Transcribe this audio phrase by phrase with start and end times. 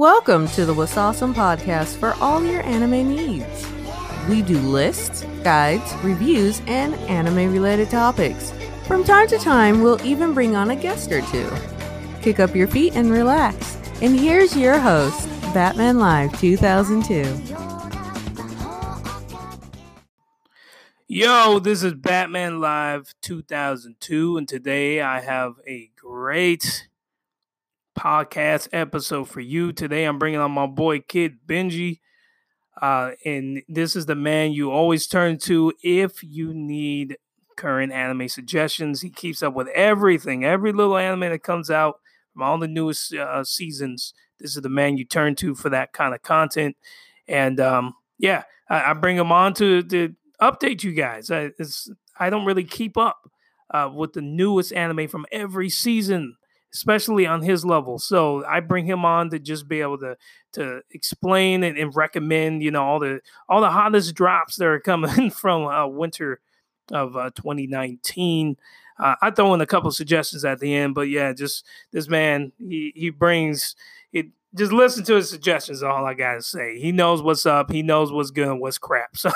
[0.00, 3.66] Welcome to the What's Awesome podcast for all your anime needs.
[4.30, 8.50] We do lists, guides, reviews, and anime related topics.
[8.86, 11.50] From time to time, we'll even bring on a guest or two.
[12.22, 13.76] Kick up your feet and relax.
[14.00, 17.22] And here's your host, Batman Live 2002.
[21.08, 26.88] Yo, this is Batman Live 2002, and today I have a great
[28.00, 29.72] podcast episode for you.
[29.72, 32.00] Today I'm bringing on my boy Kid Benji.
[32.80, 37.18] Uh, and this is the man you always turn to if you need
[37.56, 39.02] current anime suggestions.
[39.02, 41.96] He keeps up with everything, every little anime that comes out
[42.32, 44.14] from all the newest uh, seasons.
[44.38, 46.78] This is the man you turn to for that kind of content.
[47.28, 51.30] And um, yeah, I, I, bring him on to, to update you guys.
[51.30, 51.50] I,
[52.18, 53.30] I don't really keep up
[53.74, 56.36] uh, with the newest anime from every season
[56.72, 57.98] especially on his level.
[57.98, 60.16] So I bring him on to just be able to
[60.52, 64.80] to explain and, and recommend, you know, all the all the hottest drops that are
[64.80, 66.40] coming from uh, winter
[66.90, 68.56] of uh, 2019.
[68.98, 72.52] Uh, I throw in a couple suggestions at the end, but yeah, just this man,
[72.58, 73.74] he he brings
[74.12, 74.26] it.
[74.52, 75.82] Just listen to his suggestions.
[75.82, 76.78] All I gotta say.
[76.78, 77.70] He knows what's up.
[77.70, 79.10] He knows what's good and what's crap.
[79.16, 79.30] So,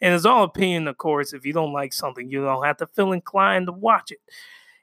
[0.00, 1.34] and it's all opinion, of course.
[1.34, 4.20] If you don't like something, you don't have to feel inclined to watch it.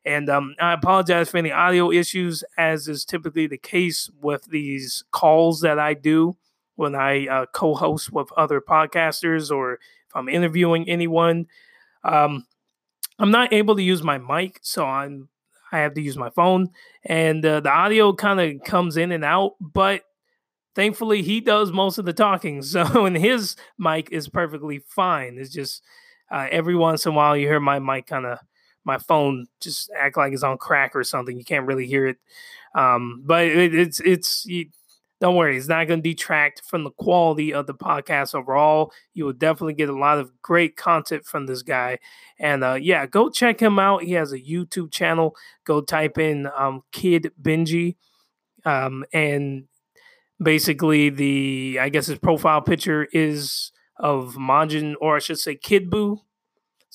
[0.06, 5.04] And um, I apologize for any audio issues, as is typically the case with these
[5.12, 6.38] calls that I do
[6.76, 9.80] when I uh, co host with other podcasters or if
[10.16, 11.48] I'm interviewing anyone.
[12.04, 12.46] Um,
[13.18, 15.30] I'm not able to use my mic, so I'm
[15.72, 16.70] I have to use my phone,
[17.04, 19.54] and uh, the audio kind of comes in and out.
[19.60, 20.04] But
[20.76, 25.38] thankfully, he does most of the talking, so and his mic is perfectly fine.
[25.40, 25.82] It's just
[26.32, 28.40] uh, every once in a while you hear my mic kind of
[28.86, 31.38] my phone just act like it's on crack or something.
[31.38, 32.18] You can't really hear it.
[32.76, 34.68] Um, but it, it's it's you,
[35.22, 38.92] don't worry, it's not going to detract from the quality of the podcast overall.
[39.14, 42.00] You will definitely get a lot of great content from this guy.
[42.38, 44.04] And uh, yeah, go check him out.
[44.04, 45.36] He has a YouTube channel.
[45.64, 47.96] Go type in um, Kid Benji.
[48.66, 49.66] Um, and
[50.44, 55.90] basically, the I guess his profile picture is of Majin, or I should say Kid
[55.90, 56.20] Buu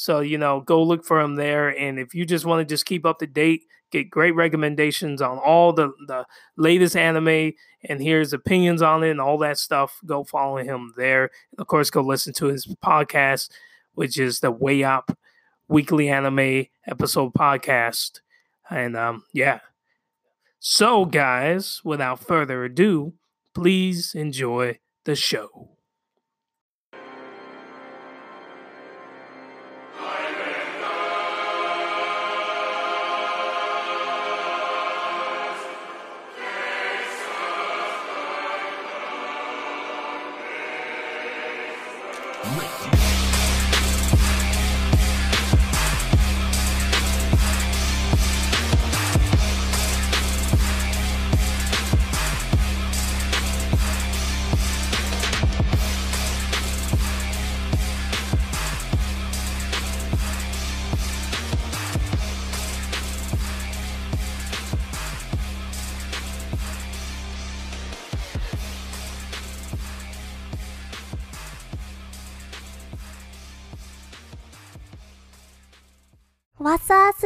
[0.01, 1.69] so, you know, go look for him there.
[1.69, 5.37] And if you just want to just keep up to date, get great recommendations on
[5.37, 6.25] all the, the
[6.57, 7.53] latest anime
[7.85, 11.29] and here's opinions on it and all that stuff, go follow him there.
[11.59, 13.51] Of course, go listen to his podcast,
[13.93, 15.15] which is the Way Up
[15.69, 18.21] Weekly Anime Episode Podcast.
[18.71, 19.61] And um, yeah.
[20.61, 23.13] So, guys, without further ado,
[23.53, 25.77] please enjoy the show.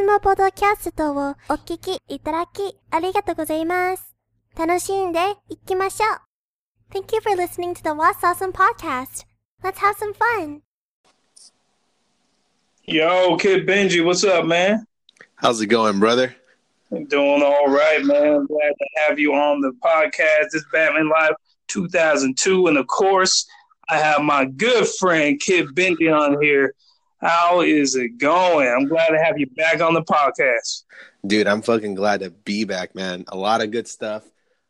[0.04, 4.14] のポドキャストをお聞きいただきありがとうございます。
[4.54, 6.20] 楽しんでいきましょう。
[6.92, 9.24] Thank you for listening to the What's Awesome podcast.
[9.64, 10.60] Let's have some fun.
[12.84, 14.86] Yo, Kid Benji, what's up, man?
[15.36, 16.36] How's it going, brother?
[16.90, 18.34] Doing all right, man.
[18.34, 20.50] I'm glad to have you on the podcast.
[20.52, 21.36] This Batman Live
[21.68, 22.66] 2002.
[22.66, 23.46] And of course,
[23.88, 26.74] I have my good friend, Kid Benji, on here.
[27.25, 28.67] How is it going?
[28.67, 30.83] I'm glad to have you back on the podcast.
[31.25, 33.25] Dude, I'm fucking glad to be back, man.
[33.29, 34.23] A lot of good stuff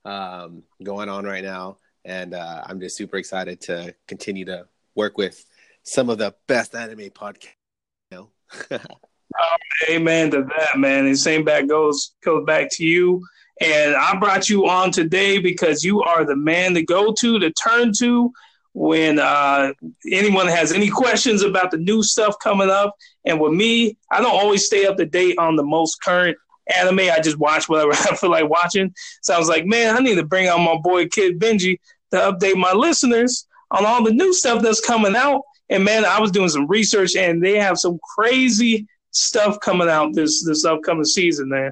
[0.05, 1.79] um, going on right now.
[2.05, 5.46] And uh, I'm just super excited to continue to work with
[5.84, 7.49] some of the best anime podcasts.
[8.11, 8.29] You know?
[8.72, 9.55] oh,
[9.90, 11.07] amen to that, man.
[11.07, 13.22] And same back goes goes back to you.
[13.59, 17.52] And I brought you on today because you are the man to go to, to
[17.52, 18.31] turn to
[18.75, 19.72] when uh,
[20.11, 22.93] anyone has any questions about the new stuff coming up.
[23.23, 26.37] And with me, I don't always stay up to date on the most current
[26.75, 26.99] anime.
[26.99, 28.93] I just watch whatever I feel like watching.
[29.22, 31.79] So I was like, man, I need to bring on my boy Kid Benji
[32.11, 35.41] to update my listeners on all the new stuff that's coming out.
[35.69, 40.13] And man, I was doing some research, and they have some crazy stuff coming out
[40.13, 41.71] this this upcoming season, man.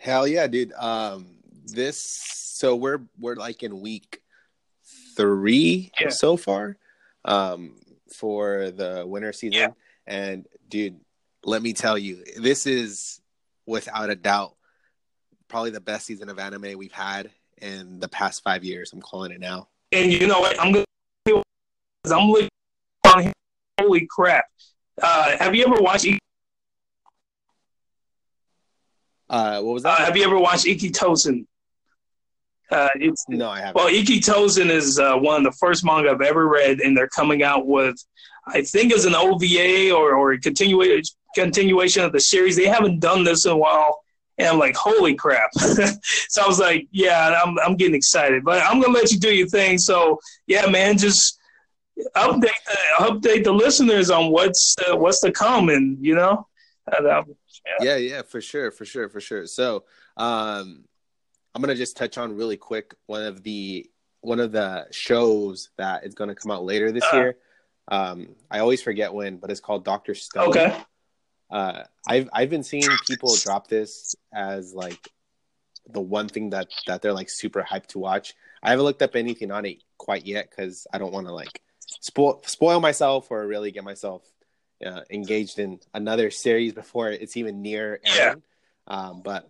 [0.00, 0.72] Hell yeah, dude!
[0.72, 1.26] Um,
[1.66, 4.22] this so we're we're like in week
[5.16, 6.08] three Yeah.
[6.10, 6.76] so far
[7.24, 7.76] um
[8.12, 9.68] for the winter season Yeah.
[10.06, 11.00] and dude
[11.44, 13.20] let me tell you this is
[13.66, 14.54] without a doubt
[15.48, 17.30] probably the best season of anime we've had
[17.60, 20.58] in the past five years i'm calling it now And you know what?
[20.60, 20.84] I'm gonna.
[22.06, 22.48] I'm looking.
[23.06, 23.32] on.
[23.80, 24.44] Holy crap!
[25.00, 26.06] Uh, have you ever watched?
[29.28, 31.46] Uh what was Uh, that have you ever watched Ikki Tousen?
[32.70, 36.10] Uh, it's no i haven't well, Ikki Tousen is uh, one of the first manga
[36.10, 37.94] I've ever read, and they're coming out with,
[38.46, 41.02] I think, it's an OVA or or a continuation
[41.34, 42.56] continuation of the series.
[42.56, 44.00] They haven't done this in a while,
[44.38, 45.52] and I'm like, holy crap!
[45.54, 49.34] so I was like, yeah, I'm I'm getting excited, but I'm gonna let you do
[49.34, 49.76] your thing.
[49.76, 51.38] So yeah, man, just
[52.16, 56.46] update the, update the listeners on what's uh, what's to come, and you know,
[56.86, 57.36] and, um,
[57.80, 59.84] yeah yeah for sure for sure for sure so
[60.16, 60.84] um
[61.54, 63.88] i'm gonna just touch on really quick one of the
[64.20, 67.16] one of the shows that is gonna come out later this Uh.
[67.16, 67.36] year.
[67.88, 70.48] Um i always forget when but it's called dr stone.
[70.48, 70.76] Okay,
[71.50, 75.10] uh i've i've been seeing people drop this as like
[75.90, 78.34] the one thing that that they're like super hyped to watch.
[78.62, 81.60] I haven't looked up anything on it quite yet because i don't want to like
[82.00, 84.22] spoil spoil myself or really get myself
[84.84, 88.42] uh, engaged in another series before it's even near airing.
[88.86, 89.48] Um, but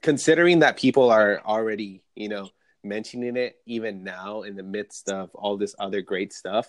[0.00, 2.48] considering that people are already, you know,
[2.82, 6.66] mentioning it even now in the midst of all this other great stuff,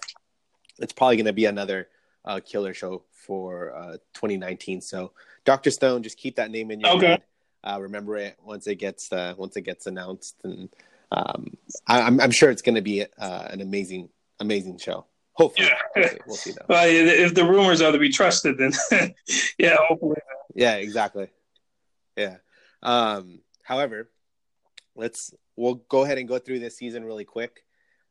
[0.79, 1.87] it's probably going to be another
[2.25, 4.81] uh, killer show for uh, 2019.
[4.81, 5.11] So,
[5.45, 7.07] Doctor Stone, just keep that name in your Okay.
[7.07, 7.23] head.
[7.63, 10.67] Uh, remember it once it gets uh, once it gets announced, and
[11.11, 11.55] um,
[11.87, 14.09] I, I'm I'm sure it's going to be uh, an amazing
[14.39, 15.05] amazing show.
[15.33, 16.01] Hopefully, Yeah.
[16.01, 16.21] Hopefully.
[16.25, 16.65] we'll see though.
[16.69, 18.71] well, if the rumors are to be trusted, then
[19.59, 20.17] yeah, hopefully.
[20.55, 21.27] Yeah, exactly.
[22.17, 22.37] Yeah.
[22.83, 24.09] Um, however,
[24.95, 27.63] let's we'll go ahead and go through this season really quick.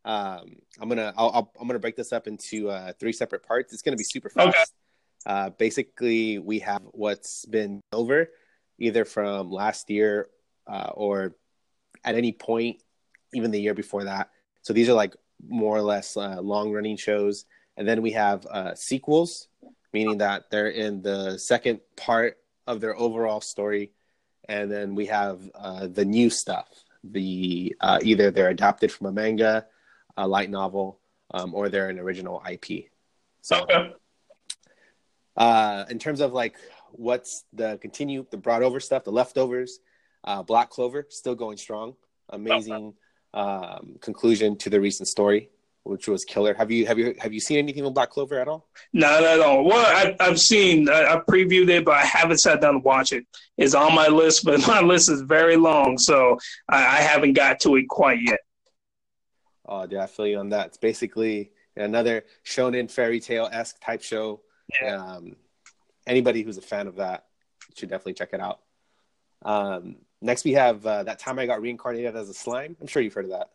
[0.04, 3.72] Um, I'm gonna I'll, I'll, I'm gonna break this up into uh, three separate parts.
[3.72, 4.48] It's gonna be super fast.
[4.48, 4.64] Okay.
[5.26, 8.30] Uh, basically, we have what's been over
[8.78, 10.28] either from last year
[10.66, 11.36] uh, or
[12.04, 12.82] at any point,
[13.34, 14.30] even the year before that.
[14.62, 15.14] So these are like
[15.46, 17.44] more or less uh, long running shows,
[17.76, 19.48] and then we have uh, sequels,
[19.92, 23.92] meaning that they're in the second part of their overall story,
[24.50, 26.68] and then we have uh, the new stuff.
[27.04, 29.66] The uh, either they're adapted from a manga,
[30.16, 30.98] a light novel,
[31.32, 32.90] um, or they're an original IP.
[33.42, 33.94] So Okay.
[35.36, 36.56] uh, in terms of like
[36.90, 39.78] what's the continue the brought over stuff, the leftovers,
[40.24, 41.94] uh, Black Clover still going strong.
[42.28, 42.94] Amazing
[43.32, 45.48] um, conclusion to the recent story,
[45.84, 46.54] which was killer.
[46.54, 48.68] Have you have you have you seen anything with Black Clover at all?
[48.92, 49.64] Not at all.
[49.64, 53.12] Well, I, I've seen, I, I previewed it, but I haven't sat down to watch
[53.12, 53.26] it.
[53.56, 56.38] It's on my list, but my list is very long, so
[56.68, 58.40] I, I haven't got to it quite yet.
[59.66, 60.68] Oh, dude, I feel you on that.
[60.68, 64.42] It's basically another shonen fairy tale esque type show.
[64.82, 64.96] Yeah.
[64.96, 65.36] Um,
[66.06, 67.26] anybody who's a fan of that
[67.76, 68.60] should definitely check it out.
[69.42, 72.76] Um, next, we have uh, that time I got reincarnated as a slime.
[72.80, 73.50] I'm sure you've heard of that.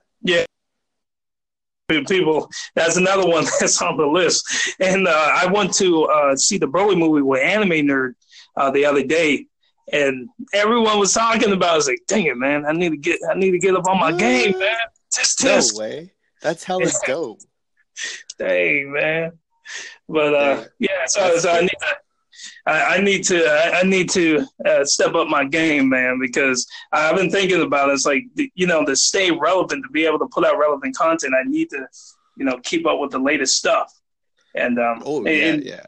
[1.87, 4.43] People, that's another one that's on the list.
[4.79, 8.13] And uh, I went to uh, see the Broly movie with Anime Nerd
[8.57, 9.45] uh, the other day,
[9.93, 11.69] and everyone was talking about.
[11.69, 11.73] it.
[11.73, 12.65] I was like, "Dang it, man!
[12.65, 14.75] I need to get, I need to get up on my game, man.
[15.13, 16.11] Just No test, way.
[16.41, 17.39] That's how it's dope.
[18.39, 19.33] dang, man."
[20.09, 20.89] But uh, Yeah.
[20.89, 21.95] yeah, so, so I need to.
[22.67, 26.65] I, I need to I, I need to uh, step up my game, man, because
[26.91, 27.93] I've been thinking about it.
[27.93, 28.23] It's like
[28.55, 31.69] you know to stay relevant, to be able to put out relevant content, I need
[31.71, 31.85] to
[32.37, 33.91] you know keep up with the latest stuff.
[34.55, 35.81] And um, Oh, and- yeah,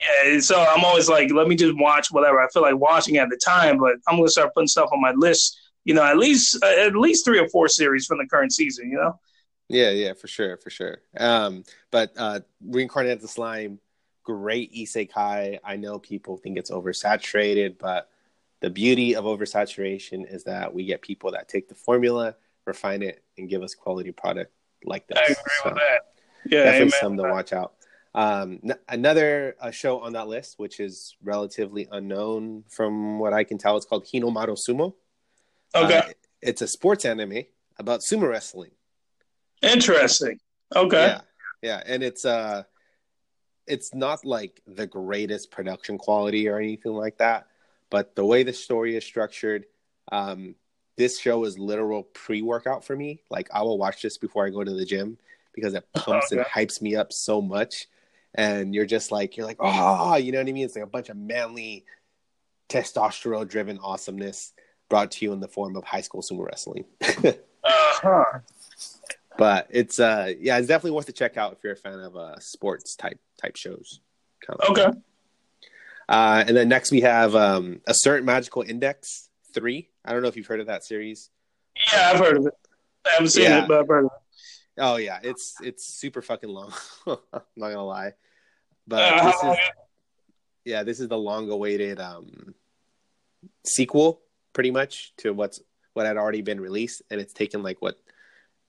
[0.00, 0.24] yeah.
[0.32, 3.28] yeah, so I'm always like, let me just watch whatever I feel like watching at
[3.30, 3.78] the time.
[3.78, 5.58] But I'm gonna start putting stuff on my list.
[5.84, 8.90] You know, at least uh, at least three or four series from the current season.
[8.90, 9.20] You know.
[9.70, 10.98] Yeah, yeah, for sure, for sure.
[11.18, 13.78] Um, but uh, reincarnated as a slime,
[14.28, 15.58] great isekai.
[15.64, 18.10] I know people think it's oversaturated, but
[18.60, 23.22] the beauty of oversaturation is that we get people that take the formula, refine it,
[23.38, 24.52] and give us quality product
[24.84, 25.16] like this.
[25.18, 26.00] I agree So, with that.
[26.44, 26.92] Yeah, definitely amen.
[27.00, 27.72] something to watch out.
[28.14, 33.44] Um, n- another uh, show on that list, which is relatively unknown from what I
[33.44, 34.92] can tell, it's called Hinomaru Sumo.
[35.74, 37.44] Okay, Uh, it's a sports anime
[37.78, 38.72] about sumo wrestling.
[39.62, 40.38] interesting.
[40.76, 41.20] Okay, Yeah,
[41.62, 42.64] yeah, and it's uh,
[43.68, 47.46] it's not like the greatest production quality or anything like that,
[47.90, 49.66] but the way the story is structured,
[50.10, 50.54] um,
[50.96, 53.22] this show is literal pre-workout for me.
[53.30, 55.18] Like I will watch this before I go to the gym
[55.54, 57.86] because it pumps and hypes me up so much,
[58.34, 60.64] and you're just like you're like oh, you know what I mean?
[60.64, 61.84] It's like a bunch of manly,
[62.68, 64.52] testosterone-driven awesomeness.
[64.88, 66.84] brought to you in the form of high school sumo wrestling.
[67.64, 68.38] Uh-huh.
[69.38, 72.14] But it's uh yeah, it's definitely worth to check out if you're a fan of
[72.16, 74.00] uh sports type type shows.
[74.46, 74.82] Kind of Okay.
[74.90, 75.02] that.
[76.10, 79.90] Uh, and then next we have um, a certain magical index three.
[80.06, 81.28] I don't know if you've heard of that series.
[81.92, 82.54] Yeah, I've heard of it.
[83.06, 83.62] I haven't seen Yeah.
[83.64, 84.80] it, but I've heard of it.
[84.80, 86.72] Oh yeah, it's it's super fucking long.
[87.06, 87.16] I'm
[87.56, 88.14] not gonna lie,
[88.86, 89.58] but Uh, this is
[90.64, 92.54] yeah, this is the long-awaited um,
[93.64, 94.20] sequel,
[94.52, 95.60] pretty much to what's
[95.94, 97.98] what had already been released, and it's taken like what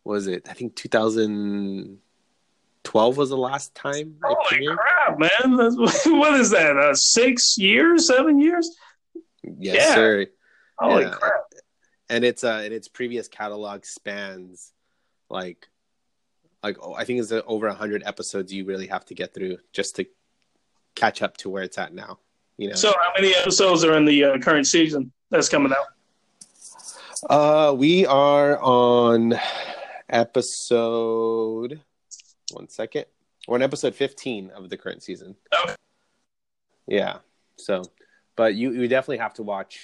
[0.03, 0.47] was it?
[0.49, 5.55] I think 2012 was the last time Holy crap, man!
[5.57, 5.75] That's,
[6.05, 6.77] what is that?
[6.77, 8.07] Uh, six years?
[8.07, 8.69] Seven years?
[9.43, 9.93] Yes, Yeah.
[9.95, 10.25] sir.
[10.77, 11.09] Holy Yeah.
[11.11, 11.33] crap!
[12.11, 14.71] and it's uh and its previous catalog spans
[15.29, 15.67] like
[16.63, 19.57] like oh, I think it's uh, over hundred episodes you really have to get through
[19.73, 20.05] just to
[20.95, 22.17] catch up to where it's at now.
[22.57, 25.85] You know, So, how many episodes are in the uh, current season that's coming out?
[27.29, 29.33] uh, we are on
[30.09, 31.81] episode.
[32.51, 33.05] One second,
[33.47, 35.35] we're on episode fifteen of the current season.
[35.63, 35.75] Okay.
[36.87, 37.17] Yeah,
[37.57, 37.83] so,
[38.35, 39.79] but you you definitely have to watch,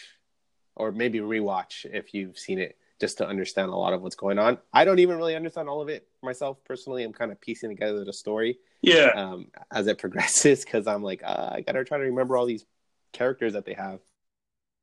[0.75, 4.39] or maybe rewatch if you've seen it, just to understand a lot of what's going
[4.39, 4.58] on.
[4.74, 7.03] I don't even really understand all of it myself personally.
[7.03, 9.12] I'm kind of piecing together the story Yeah.
[9.15, 12.65] um, as it progresses because I'm like, uh, I gotta try to remember all these
[13.13, 14.00] characters that they have.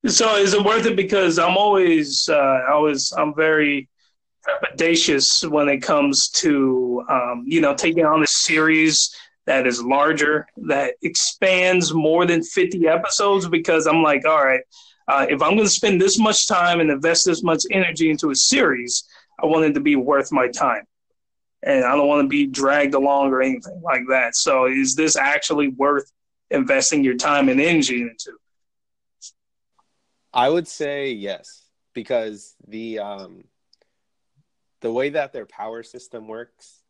[0.06, 0.96] So, is it worth it?
[0.96, 3.88] Because I'm always, uh, was I'm very
[4.46, 9.14] trepidatious when it comes to, um, you know, taking on a series
[9.46, 13.48] that is larger, that expands more than 50 episodes.
[13.48, 14.62] Because I'm like, all right,
[15.08, 18.30] uh, if I'm going to spend this much time and invest this much energy into
[18.30, 19.04] a series,
[19.42, 20.84] I want it to be worth my time.
[21.64, 24.34] And I don't want to be dragged along or anything like that.
[24.34, 26.10] So, is this actually worth
[26.50, 28.36] investing your time and energy into?
[30.34, 31.62] I would say yes
[31.94, 33.44] because the um,
[34.82, 36.82] the way that their power system works,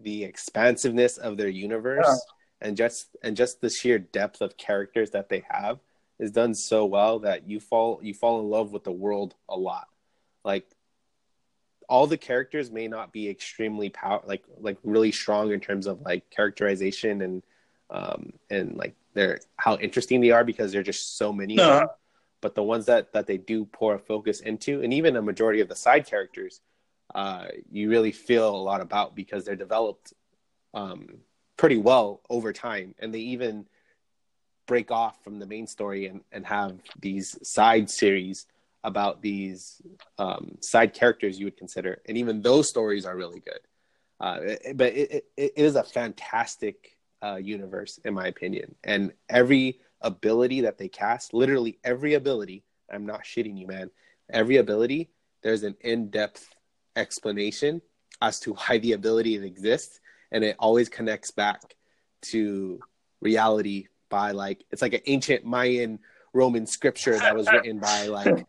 [0.00, 2.68] the expansiveness of their universe, Yeah.
[2.68, 5.78] and just and just the sheer depth of characters that they have
[6.18, 9.56] is done so well that you fall you fall in love with the world a
[9.56, 9.86] lot.
[10.44, 10.66] Like
[11.88, 16.00] all the characters may not be extremely power like like really strong in terms of
[16.00, 17.42] like characterization and
[17.90, 21.88] um and like they're how interesting they are because there're just so many of them
[22.40, 25.60] but the ones that that they do pour a focus into and even a majority
[25.60, 26.62] of the side characters
[27.14, 30.12] uh you really feel a lot about because they're developed
[30.74, 31.06] um
[31.56, 32.94] pretty well over time.
[32.98, 33.66] And they even
[34.66, 38.46] break off from the main story and and have these side series
[38.82, 39.80] about these
[40.18, 42.00] um side characters you would consider.
[42.06, 43.60] And even those stories are really good.
[44.20, 48.74] Uh it- but it, it, it is a fantastic uh universe in my opinion.
[48.84, 53.90] And every ability that they cast, literally every ability, I'm not shitting you, man.
[54.30, 55.10] Every ability,
[55.42, 56.53] there's an in-depth
[56.96, 57.82] explanation
[58.22, 60.00] as to why the ability exists,
[60.32, 61.76] and it always connects back
[62.22, 62.80] to
[63.20, 65.98] reality by like it's like an ancient Mayan
[66.32, 68.46] Roman scripture that was written by like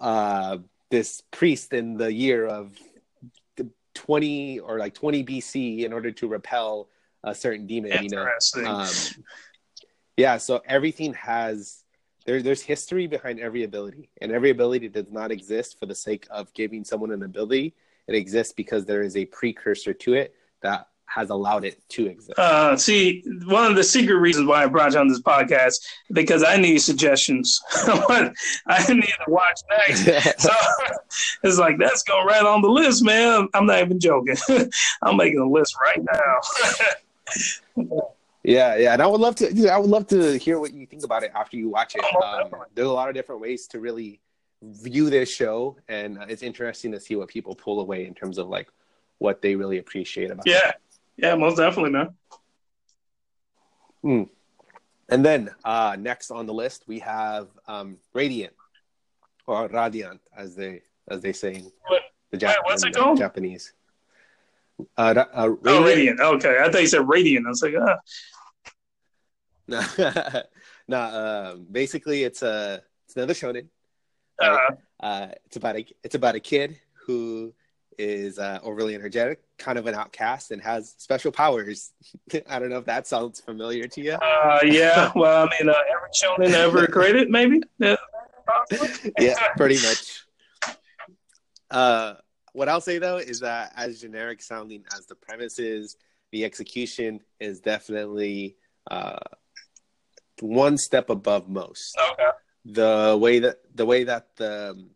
[0.00, 0.58] uh
[0.90, 2.76] this priest in the year of
[3.94, 6.88] 20 or like 20 BC in order to repel
[7.24, 8.26] a certain demon, you know.
[8.66, 8.88] Um,
[10.16, 11.81] yeah, so everything has
[12.24, 12.42] there.
[12.42, 16.52] There's history behind every ability, and every ability does not exist for the sake of
[16.54, 17.74] giving someone an ability.
[18.08, 22.38] It exists because there is a precursor to it that has allowed it to exist.
[22.38, 25.74] Uh, see, one of the secret reasons why I brought you on this podcast
[26.12, 27.60] because I need suggestions.
[27.74, 28.32] I
[28.88, 30.08] need to watch next.
[30.42, 30.50] So
[31.42, 33.48] it's like that's going right on the list, man.
[33.52, 34.36] I'm not even joking.
[35.02, 36.02] I'm making a list right
[37.76, 38.11] now.
[38.44, 39.68] Yeah, yeah, and I would love to.
[39.68, 42.04] I would love to hear what you think about it after you watch it.
[42.14, 44.20] Oh, Um, there's a lot of different ways to really
[44.62, 48.38] view this show, and uh, it's interesting to see what people pull away in terms
[48.38, 48.68] of like
[49.18, 50.52] what they really appreciate about it.
[50.52, 50.72] yeah,
[51.16, 52.14] yeah, most definitely, man.
[55.08, 58.54] And then uh, next on the list we have um, Radiant
[59.46, 63.18] or Radiant, as they as they say in the wait, what's it called?
[63.18, 63.72] Japanese.
[64.96, 66.20] Uh, uh, Oh, radiant.
[66.20, 67.46] Okay, I thought you said radiant.
[67.46, 67.98] I was like, ah,
[69.68, 70.42] no,
[70.88, 71.52] no.
[71.54, 73.68] Um, basically, it's a it's another shonen.
[74.40, 74.58] uh,
[75.00, 77.52] Uh, it's about a it's about a kid who
[77.98, 81.92] is uh, overly energetic, kind of an outcast, and has special powers.
[82.48, 84.12] I don't know if that sounds familiar to you.
[84.12, 85.12] uh, yeah.
[85.16, 86.10] Well, I mean, uh, every
[86.50, 87.60] shonen ever created, maybe.
[87.78, 87.96] Yeah,
[89.56, 90.24] pretty much.
[91.70, 92.14] Uh,
[92.52, 95.96] what I'll say though is that as generic sounding as the premise is,
[96.30, 98.56] the execution is definitely
[98.90, 99.18] uh,
[100.40, 101.96] one step above most.
[102.12, 102.30] Okay.
[102.64, 104.86] The way that the way that the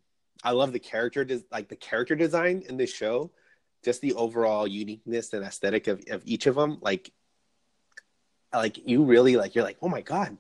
[0.44, 3.32] I love the character, des- like the character design in this show,
[3.84, 6.78] just the overall uniqueness and aesthetic of, of each of them.
[6.80, 7.12] Like,
[8.52, 10.36] like you really like, you're like, oh my god,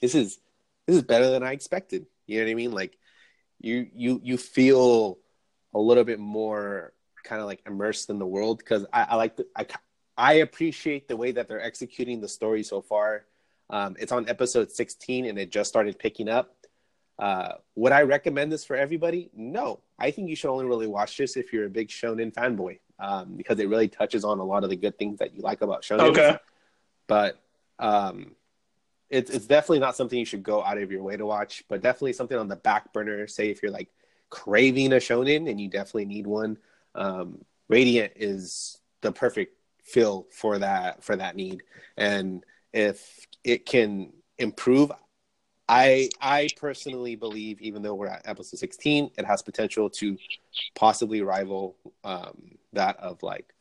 [0.00, 0.38] this is
[0.86, 2.06] this is better than I expected.
[2.26, 2.72] You know what I mean?
[2.72, 2.98] Like,
[3.60, 5.18] you you you feel
[5.74, 6.92] a little bit more
[7.24, 9.66] kind of like immersed in the world because I, I like the, I
[10.16, 13.24] I appreciate the way that they're executing the story so far.
[13.70, 16.54] Um, it's on episode 16 and it just started picking up.
[17.18, 19.30] Uh, would I recommend this for everybody?
[19.34, 19.80] No.
[19.98, 23.36] I think you should only really watch this if you're a big shonen fanboy um,
[23.36, 25.82] because it really touches on a lot of the good things that you like about
[25.82, 26.10] shonen.
[26.10, 26.36] Okay.
[27.06, 27.40] But
[27.78, 28.36] um,
[29.08, 31.82] it's it's definitely not something you should go out of your way to watch, but
[31.82, 33.26] definitely something on the back burner.
[33.26, 33.88] Say if you're like
[34.32, 36.56] craving a shonen and you definitely need one,
[36.94, 41.62] um, Radiant is the perfect fill for that for that need.
[41.98, 44.90] And if it can improve,
[45.68, 50.16] I I personally believe, even though we're at episode 16, it has potential to
[50.74, 53.52] possibly rival um, that of like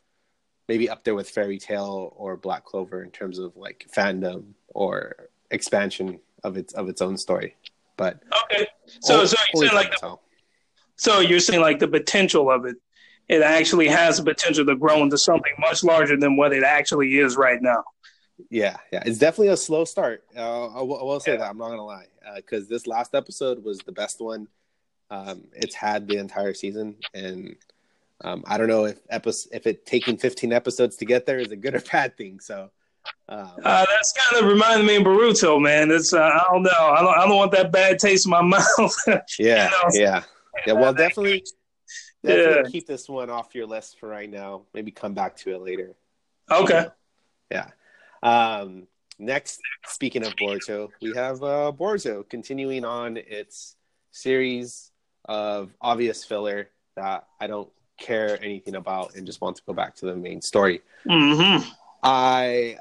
[0.70, 5.30] maybe up there with Fairy Tail or Black Clover in terms of like fandom or
[5.52, 7.56] expansion of its of its own story.
[7.98, 8.68] But Okay.
[9.02, 10.18] So only- so you're only saying like the.
[11.02, 12.76] So you're saying like the potential of it.
[13.28, 17.18] It actually has the potential to grow into something much larger than what it actually
[17.18, 17.84] is right now.
[18.50, 20.24] Yeah, yeah, it's definitely a slow start.
[20.36, 23.64] Uh, I, will, I will say that I'm not gonna lie, because this last episode
[23.64, 24.48] was the best one
[25.12, 27.56] um, it's had the entire season, and
[28.22, 31.58] um, I don't know if if it taking 15 episodes to get there is a
[31.58, 32.40] good or bad thing.
[32.40, 32.72] So,
[33.28, 35.92] um, Uh, that's kind of reminding me of Baruto, man.
[35.92, 36.72] It's uh, I don't know.
[36.72, 38.42] I don't I don't want that bad taste in my
[38.78, 38.96] mouth.
[39.38, 40.24] yeah, know, yeah,
[40.66, 40.74] yeah.
[40.74, 41.44] Well, definitely,
[42.24, 42.64] Yeah.
[42.72, 44.64] keep this one off your list for right now.
[44.74, 45.96] Maybe come back to it later.
[46.52, 46.86] okay.
[47.52, 47.68] Yeah.
[48.24, 48.88] Um,
[49.20, 53.76] next, speaking of Boruto, we have uh, Boruto continuing on its
[54.12, 54.92] series
[55.26, 59.96] of obvious filler that I don't care anything about and just want to go back
[59.96, 60.82] to the main story.
[61.08, 61.68] Mm-hmm.
[62.04, 62.78] I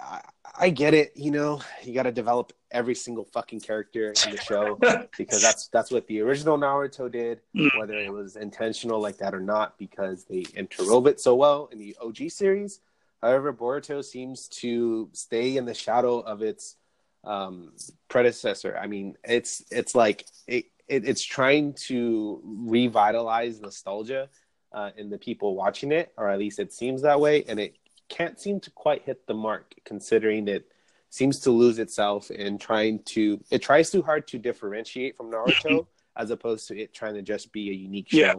[0.59, 1.13] I, get it.
[1.17, 4.79] You know, you got to develop every single fucking character in the show
[5.19, 7.79] because that's that's what the original Naruto did, Mm.
[7.79, 11.79] whether it was intentional like that or not, because they interwove it so well in
[11.79, 12.81] the OG series.
[13.23, 16.77] However, Boruto seems to stay in the shadow of its
[17.25, 17.73] um,
[18.09, 18.79] predecessor.
[18.81, 24.29] I mean, it's it's like it, it it's trying to revitalize nostalgia
[24.73, 27.75] uh, in the people watching it, or at least it seems that way, and it
[28.11, 30.67] can't seem to quite hit the mark, considering it
[31.09, 35.87] seems to lose itself in trying to it tries too hard to differentiate from Naruto
[36.17, 38.35] as opposed to it trying to just be a unique show Yeah.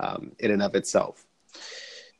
[0.00, 1.26] um, in and of itself.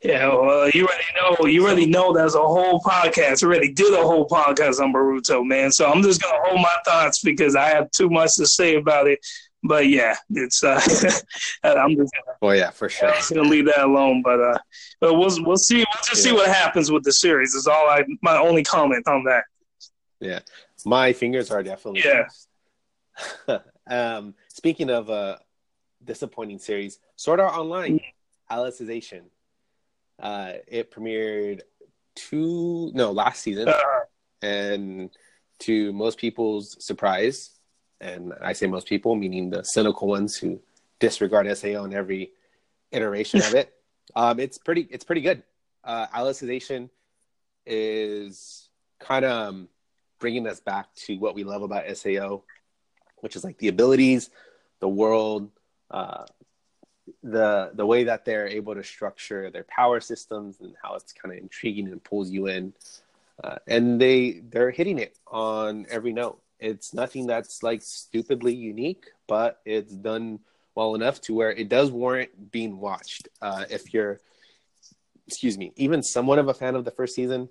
[0.03, 1.47] Yeah, well, you already know.
[1.47, 2.13] You already know.
[2.13, 3.43] There's a whole podcast.
[3.43, 5.73] I already did a whole podcast on Baruto, man.
[5.73, 9.07] So I'm just gonna hold my thoughts because I have too much to say about
[9.09, 9.19] it.
[9.67, 10.63] But yeah, it's.
[10.63, 10.75] Uh,
[11.65, 13.09] I'm just gonna, Oh yeah, for sure.
[13.09, 14.23] I'm just gonna leave that alone.
[14.23, 14.59] But uh,
[15.01, 15.79] but we'll we'll see.
[15.79, 17.55] We'll just see what happens with the series.
[17.55, 19.45] Is all I my only comment on that.
[20.21, 20.41] Yeah,
[20.85, 22.25] my fingers are definitely Yeah.
[23.91, 25.37] um, speaking of uh,
[26.05, 28.01] disappointing series, Sword Art Online,
[28.51, 29.23] Alicization.
[30.19, 31.61] Uh, it premiered
[32.15, 33.81] two no last season, Uh,
[34.43, 35.11] and
[35.61, 37.51] to most people's surprise,
[38.01, 40.61] and I say most people, meaning the cynical ones who
[40.99, 42.33] disregard SAO in every
[42.93, 43.73] iteration of it,
[44.15, 45.43] um, it's pretty it's pretty good.
[45.85, 46.91] Uh, Alicization
[47.65, 49.69] is kind of um,
[50.19, 52.43] bringing us back to what we love about SAO,
[53.19, 54.31] which is like the abilities,
[54.81, 55.51] the world,
[55.91, 56.25] uh,
[57.23, 61.35] the the way that they're able to structure their power systems and how it's kind
[61.35, 62.73] of intriguing and pulls you in.
[63.43, 66.41] Uh, and they they're hitting it on every note.
[66.59, 70.41] It's nothing that's like stupidly unique, but it's done
[70.75, 73.29] well enough to where it does warrant being watched.
[73.43, 74.21] Uh, if you're,
[75.27, 77.49] excuse me, even somewhat of a fan of the first season,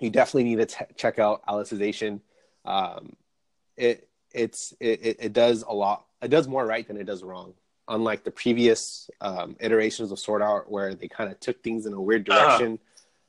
[0.00, 2.20] you definitely need to t- check out Alicization.
[2.64, 3.14] Um,
[3.76, 6.04] it it's it, it, does a lot.
[6.20, 7.54] It does more right than it does wrong.
[7.88, 11.92] Unlike the previous um, iterations of Sword Art, where they kind of took things in
[11.92, 12.58] a weird Uh-huh.
[12.58, 12.78] direction,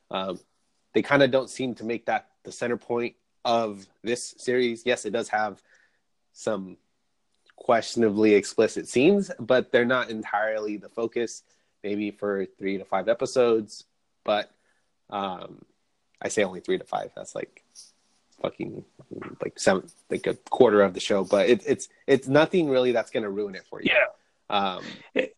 [0.10, 0.40] um,
[0.94, 3.16] they kind of don't seem to make that the center point
[3.48, 4.84] of this series.
[4.86, 5.62] Yes, it does have
[6.34, 6.78] some
[7.56, 11.44] questionably explicit scenes, but they're not entirely the focus.
[11.84, 13.86] Maybe for three to five episodes,
[14.26, 14.52] but
[15.10, 15.62] um,
[16.22, 17.12] I say only three to five.
[17.16, 17.64] That's like
[18.42, 18.84] fucking
[19.42, 21.24] like seven, like a quarter of the show.
[21.24, 23.92] But it, it's it's nothing really that's going to ruin it for you.
[23.92, 24.06] yeah.
[24.50, 24.84] Um,
[25.14, 25.36] It-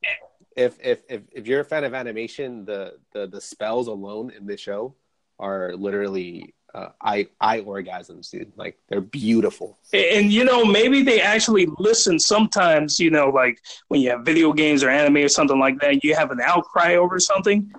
[0.55, 4.45] if if if if you're a fan of animation, the the the spells alone in
[4.45, 4.93] this show
[5.37, 8.51] are literally uh, eye orgasms, dude.
[8.55, 9.77] Like they're beautiful.
[9.93, 14.53] And, you know, maybe they actually listen sometimes, you know, like when you have video
[14.53, 17.71] games or anime or something like that, you have an outcry over something.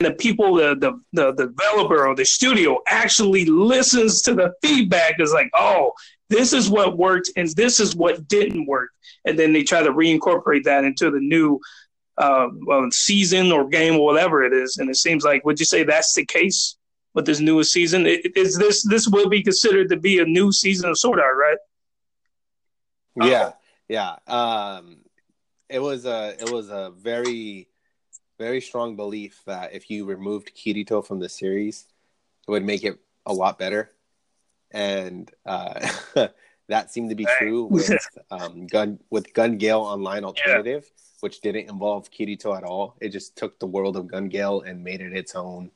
[0.00, 5.20] And the people, the, the, the, developer or the studio actually listens to the feedback
[5.20, 5.92] is like, oh,
[6.30, 8.90] this is what worked and this is what didn't work.
[9.26, 11.60] And then they try to reincorporate that into the new
[12.16, 12.48] uh,
[12.90, 14.78] season or game or whatever it is.
[14.78, 16.76] And it seems like, would you say that's the case?
[17.14, 18.06] With this newest season.
[18.06, 21.58] Is this this will be considered to be a new season of Sword Art, right?
[23.28, 23.54] Yeah, okay.
[23.88, 24.16] yeah.
[24.26, 24.98] Um,
[25.68, 27.68] it was a it was a very
[28.38, 31.86] very strong belief that if you removed Kirito from the series,
[32.46, 33.90] it would make it a lot better,
[34.70, 35.88] and uh,
[36.68, 37.92] that seemed to be true with
[38.30, 41.02] um, Gun with Gun Gale Online Alternative, yeah.
[41.20, 42.96] which didn't involve Kirito at all.
[43.00, 45.70] It just took the world of Gun Gale and made it its own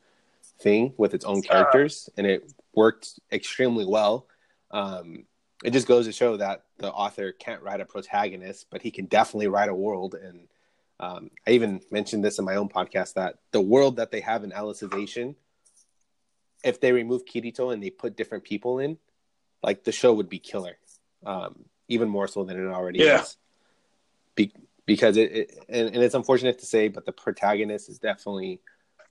[0.60, 4.26] thing with its own characters, uh, and it worked extremely well.
[4.70, 5.24] Um,
[5.62, 9.06] it just goes to show that the author can't write a protagonist, but he can
[9.06, 10.14] definitely write a world.
[10.14, 10.48] And
[11.00, 14.44] um, I even mentioned this in my own podcast that the world that they have
[14.44, 15.36] in Alicization,
[16.62, 18.98] if they remove Kirito and they put different people in,
[19.62, 20.76] like the show would be killer,
[21.24, 23.22] um, even more so than it already yeah.
[23.22, 23.36] is.
[24.34, 24.52] Be-
[24.86, 28.60] because it, it and, and, it's unfortunate to say, but the protagonist is definitely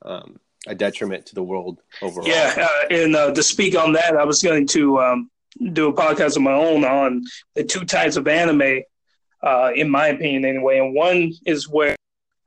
[0.04, 2.28] um, a detriment to the world overall.
[2.28, 5.30] Yeah, uh, and uh, to speak on that, I was going to um,
[5.74, 7.24] do a podcast of my own on
[7.56, 8.82] the two types of anime,
[9.42, 10.80] uh, in my opinion, anyway.
[10.80, 11.96] And one is where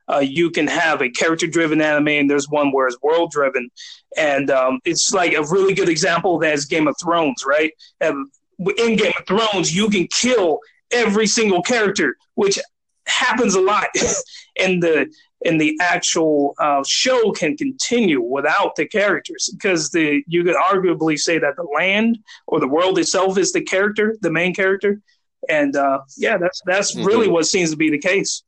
[0.09, 3.69] uh, you can have a character-driven anime, and there's one where it's world-driven,
[4.15, 7.71] and um, it's like a really good example that is Game of Thrones, right?
[8.01, 8.27] And
[8.59, 10.59] in Game of Thrones, you can kill
[10.91, 12.57] every single character, which
[13.05, 13.87] happens a lot
[14.55, 15.11] in the
[15.45, 21.17] and the actual uh, show can continue without the characters because the you could arguably
[21.17, 25.01] say that the land or the world itself is the character, the main character,
[25.49, 27.05] and uh, yeah, that's that's mm-hmm.
[27.05, 28.43] really what seems to be the case.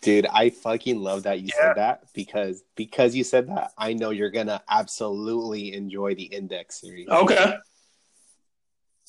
[0.00, 1.60] Dude, I fucking love that you yeah.
[1.60, 6.80] said that because because you said that, I know you're gonna absolutely enjoy the Index
[6.80, 7.08] series.
[7.08, 7.54] Okay.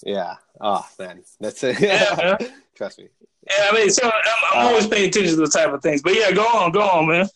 [0.05, 0.35] Yeah.
[0.59, 1.79] Oh man, that's it.
[1.79, 2.37] Yeah,
[2.75, 3.09] Trust me.
[3.49, 4.11] Yeah, I mean, so I'm,
[4.53, 6.01] I'm always paying attention to those type of things.
[6.01, 7.27] But yeah, go on, go on, man.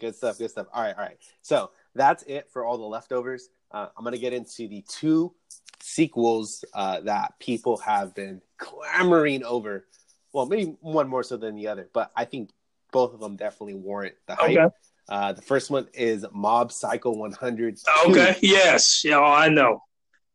[0.00, 0.38] Good stuff.
[0.38, 0.66] Good stuff.
[0.72, 1.18] All right, all right.
[1.42, 3.48] So that's it for all the leftovers.
[3.70, 5.34] Uh, I'm gonna get into the two
[5.80, 9.86] sequels uh, that people have been clamoring over.
[10.32, 12.50] Well, maybe one more so than the other, but I think
[12.92, 14.50] both of them definitely warrant the hype.
[14.50, 14.68] Okay.
[15.08, 17.78] Uh, the first one is Mob Psycho 100.
[18.06, 18.36] Okay.
[18.42, 19.02] Yes.
[19.04, 19.20] Yeah.
[19.20, 19.82] I know.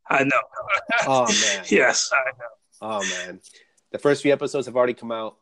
[0.10, 0.42] I know.
[1.08, 1.66] oh man.
[1.70, 2.46] yes, I know.
[2.82, 3.40] Oh man.
[3.94, 5.38] The first few episodes have already come out.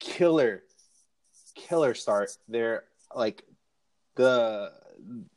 [0.00, 0.64] Killer,
[1.54, 2.30] killer start.
[2.48, 3.44] They're like
[4.16, 4.72] the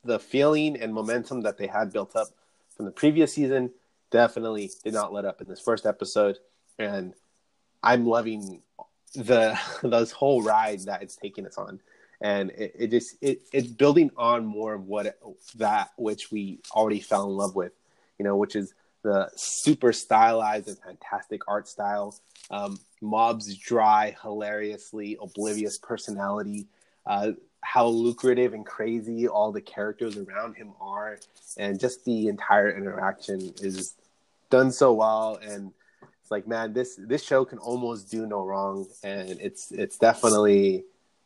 [0.03, 2.29] the feeling and momentum that they had built up
[2.75, 3.69] from the previous season
[4.09, 6.37] definitely did not let up in this first episode,
[6.79, 7.13] and
[7.83, 8.61] I'm loving
[9.13, 11.79] the this whole ride that it's taking us on
[12.21, 15.17] and it, it just it, it's building on more of what
[15.55, 17.73] that which we already fell in love with
[18.17, 22.15] you know which is the super stylized and fantastic art style.
[22.49, 26.67] Um, Mob's dry, hilariously oblivious personality.
[27.05, 31.19] Uh, how lucrative and crazy all the characters around him are,
[31.57, 33.95] and just the entire interaction is
[34.49, 35.39] done so well.
[35.41, 35.71] And
[36.21, 40.85] it's like, man, this this show can almost do no wrong, and it's it's definitely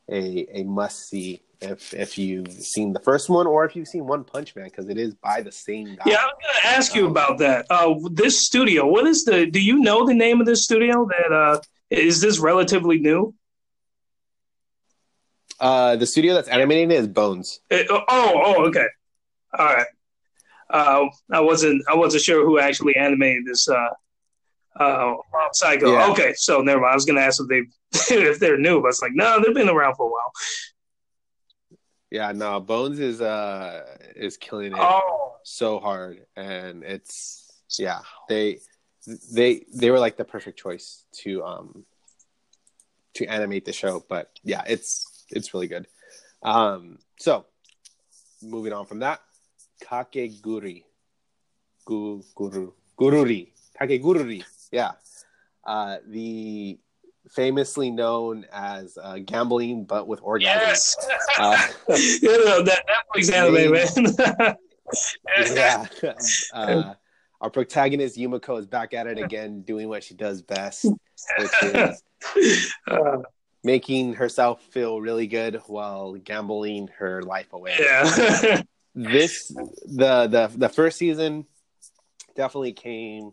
[0.10, 4.06] a a must see if if you've seen the first one or if you've seen
[4.06, 6.04] One Punch Man because it is by the same guy.
[6.06, 7.66] Yeah, I was going to ask you about that.
[7.70, 9.46] Uh, this studio, what is the?
[9.46, 11.08] Do you know the name of this studio?
[11.08, 13.34] That uh, is this relatively new?
[15.60, 17.62] Uh, the studio that's animating it is Bones.
[17.70, 18.88] It, uh, oh, oh, okay,
[19.58, 19.88] all right.
[20.70, 23.68] Uh, I wasn't I wasn't sure who actually animated this.
[23.68, 23.90] Uh,
[24.80, 25.16] uh,
[25.54, 25.94] Psycho.
[25.94, 26.10] Yeah.
[26.12, 26.92] Okay, so never mind.
[26.92, 29.56] I was going to ask if they if they're new, but it's like no, they've
[29.56, 30.32] been around for a while.
[32.12, 33.86] Yeah, no, Bones is uh
[34.16, 35.36] is killing it oh.
[35.44, 38.60] so hard, and it's yeah they
[39.34, 41.86] they they were like the perfect choice to um
[43.16, 45.88] to animate the show, but yeah, it's it's really good.
[46.44, 47.46] Um, so
[48.42, 49.22] moving on from that,
[49.84, 50.84] Kakegurui,
[51.86, 54.44] Gu, guru, Gururi, Kakegururi,
[54.76, 54.92] yeah,
[55.66, 56.78] uh, the
[57.32, 60.42] famously known as uh, gambling, but with orgasms.
[60.42, 60.96] Yes,
[61.40, 61.68] uh,
[62.22, 62.84] you know, that
[63.16, 64.56] Netflix anime, man.
[65.56, 65.86] yeah.
[66.54, 66.94] Uh,
[67.42, 72.74] our protagonist Yumeko is back at it again, doing what she does best, which is
[72.88, 73.18] uh,
[73.64, 77.76] making herself feel really good while gambling her life away.
[77.80, 78.62] Yeah.
[78.94, 81.46] this the the the first season
[82.36, 83.32] definitely came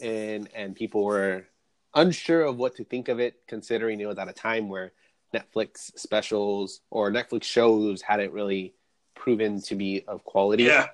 [0.00, 1.46] in, and people were
[1.94, 4.92] unsure of what to think of it, considering it was at a time where
[5.32, 8.74] Netflix specials or Netflix shows hadn't really
[9.14, 10.64] proven to be of quality.
[10.64, 10.88] Yeah.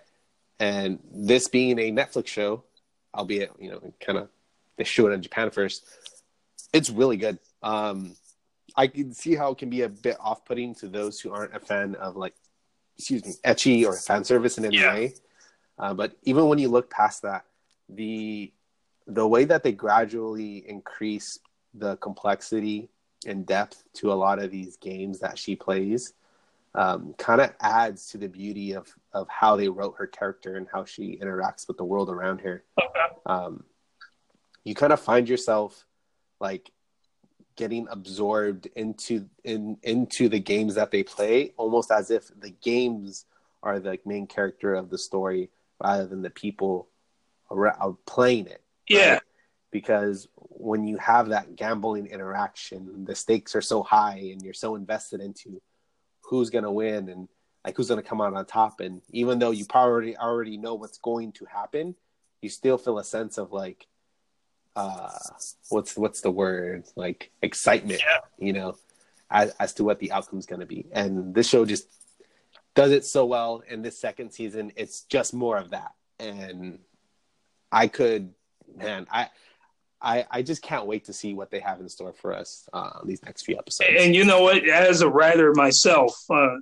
[0.58, 2.64] And this being a Netflix show,
[3.14, 4.28] albeit you know, kind of
[4.76, 5.84] they show it in Japan first,
[6.72, 7.38] it's really good.
[7.62, 8.14] Um,
[8.76, 11.60] I can see how it can be a bit off-putting to those who aren't a
[11.60, 12.34] fan of like,
[12.96, 14.94] excuse me, ecchi or fan service in any Yeah.
[14.94, 15.14] way.
[15.78, 17.44] Uh, but even when you look past that,
[17.88, 18.52] the
[19.14, 21.38] the way that they gradually increase
[21.74, 22.88] the complexity
[23.26, 26.14] and depth to a lot of these games that she plays
[26.74, 30.68] um, kind of adds to the beauty of of how they wrote her character and
[30.72, 32.62] how she interacts with the world around her.
[32.80, 33.14] Okay.
[33.26, 33.64] Um,
[34.64, 35.84] you kind of find yourself
[36.40, 36.70] like
[37.56, 43.26] getting absorbed into in into the games that they play, almost as if the games
[43.62, 45.50] are the main character of the story
[45.82, 46.88] rather than the people
[47.50, 49.12] around playing it Yeah.
[49.14, 49.22] right?
[49.70, 54.74] Because when you have that gambling interaction, the stakes are so high and you're so
[54.74, 55.62] invested into
[56.22, 57.28] who's going to win and
[57.64, 58.80] like who's going to come out on top.
[58.80, 61.94] And even though you probably already know what's going to happen,
[62.42, 63.86] you still feel a sense of like,
[64.76, 65.10] uh,
[65.68, 66.84] what's what's the word?
[66.96, 68.18] Like excitement, Yeah.
[68.38, 68.76] you know,
[69.30, 70.86] as, as to what the outcome's going to be.
[70.92, 71.86] And this show just
[72.74, 73.62] does it so well.
[73.68, 75.92] In this second season, it's just more of that.
[76.18, 76.78] And
[77.70, 78.32] I could,
[78.76, 79.28] man, I,
[80.02, 83.00] I, I just can't wait to see what they have in store for us uh,
[83.04, 83.90] these next few episodes.
[83.98, 84.66] And you know what?
[84.68, 86.56] As a writer myself, uh,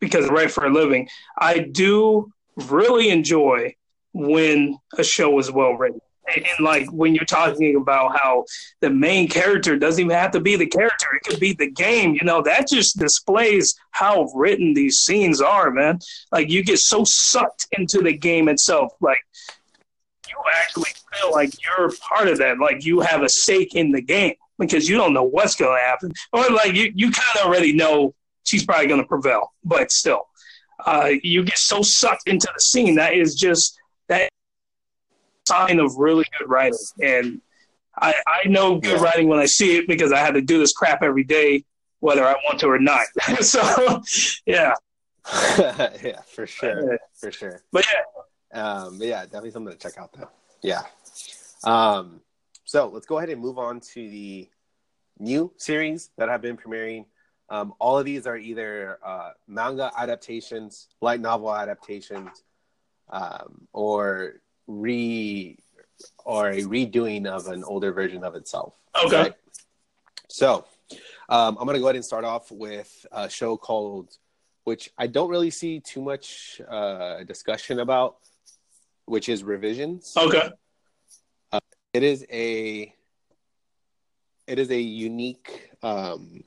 [0.00, 2.32] because I write for a living, I do
[2.68, 3.74] really enjoy
[4.12, 6.00] when a show is well written.
[6.34, 8.44] And, and like when you're talking about how
[8.80, 12.14] the main character doesn't even have to be the character, it could be the game,
[12.14, 15.98] you know, that just displays how written these scenes are, man.
[16.32, 18.94] Like you get so sucked into the game itself.
[19.00, 19.18] Like
[20.28, 22.58] you actually feel like you're part of that.
[22.58, 25.82] Like you have a stake in the game because you don't know what's going to
[25.82, 26.12] happen.
[26.32, 30.28] Or like you, you kind of already know she's probably going to prevail, but still,
[30.84, 34.28] uh, you get so sucked into the scene that is just that
[35.48, 36.78] sign of really good writing.
[37.02, 37.40] And
[37.96, 40.72] I, I know good writing when I see it because I had to do this
[40.72, 41.64] crap every day,
[42.00, 43.06] whether I want to or not.
[43.40, 44.02] so,
[44.46, 44.74] yeah,
[46.02, 47.62] yeah, for sure, for sure.
[47.72, 48.00] but yeah,
[48.54, 50.30] Um, but yeah, definitely something to check out though.
[50.62, 50.82] Yeah.
[51.64, 52.20] Um,
[52.64, 54.48] so let's go ahead and move on to the
[55.18, 57.06] new series that have been premiering.
[57.50, 62.42] Um, all of these are either uh, manga adaptations, light novel adaptations,
[63.10, 65.58] um, or re
[66.24, 68.74] or a redoing of an older version of itself.
[69.04, 69.32] Okay.
[70.28, 70.64] So
[71.28, 74.16] um, I'm gonna go ahead and start off with a show called,
[74.64, 78.16] which I don't really see too much uh, discussion about,
[79.06, 80.14] which is Revisions.
[80.16, 80.50] okay,
[81.92, 82.92] It is a
[84.46, 86.44] it is a unique um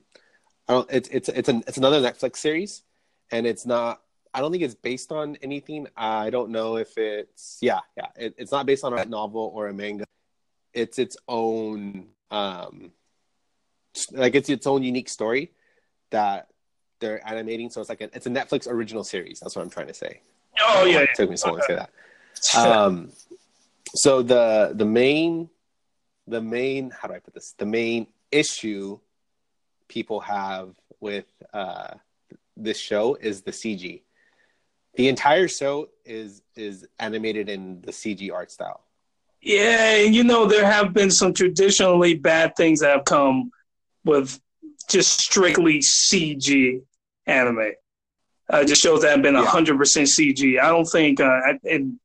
[0.68, 2.82] I don't it's it's it's an it's another Netflix series
[3.32, 4.02] and it's not
[4.34, 5.88] I don't think it's based on anything.
[5.96, 8.08] I don't know if it's yeah, yeah.
[8.16, 10.04] It, it's not based on a novel or a manga.
[10.74, 12.92] It's its own um
[14.12, 15.52] like it's its own unique story
[16.10, 16.48] that
[17.00, 17.70] they're animating.
[17.70, 19.40] So it's like a, it's a Netflix original series.
[19.40, 20.20] That's what I'm trying to say.
[20.60, 21.90] oh yeah, It took me so long to say that.
[22.56, 23.10] um
[23.94, 25.48] so the the main
[26.26, 28.98] the main how do i put this the main issue
[29.88, 31.94] people have with uh
[32.56, 34.02] this show is the cg
[34.96, 38.82] the entire show is is animated in the cg art style
[39.40, 43.50] Yeah, and you know there have been some traditionally bad things that have come
[44.04, 44.40] with
[44.88, 46.82] just strictly CG
[47.26, 47.72] anime.
[48.50, 49.44] Uh, just shows that have been Yeah.
[49.44, 50.58] hundred percent CG.
[50.58, 52.00] I don't think, uh, and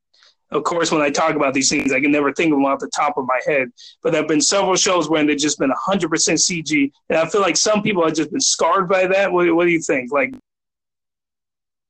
[0.56, 2.80] of course, when I talk about these things, I can never think of them off
[2.80, 3.70] the top of my head.
[4.02, 7.28] But there have been several shows where they've just been hundred percent CG, and I
[7.28, 9.32] feel like some people have just been scarred by that.
[9.32, 10.12] What, what do you think?
[10.12, 10.34] Like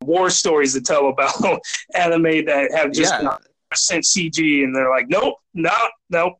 [0.04, 1.34] war stories to tell about
[1.95, 3.38] anime that have just been yeah
[3.73, 5.71] percent CG, and they're like, nope, no,
[6.10, 6.34] nope,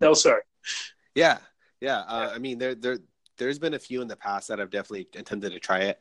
[0.00, 0.42] no, sir.
[1.14, 1.38] yeah
[1.80, 2.98] yeah uh, i mean there there
[3.38, 5.98] there's been a few in the past that i've definitely attempted to try it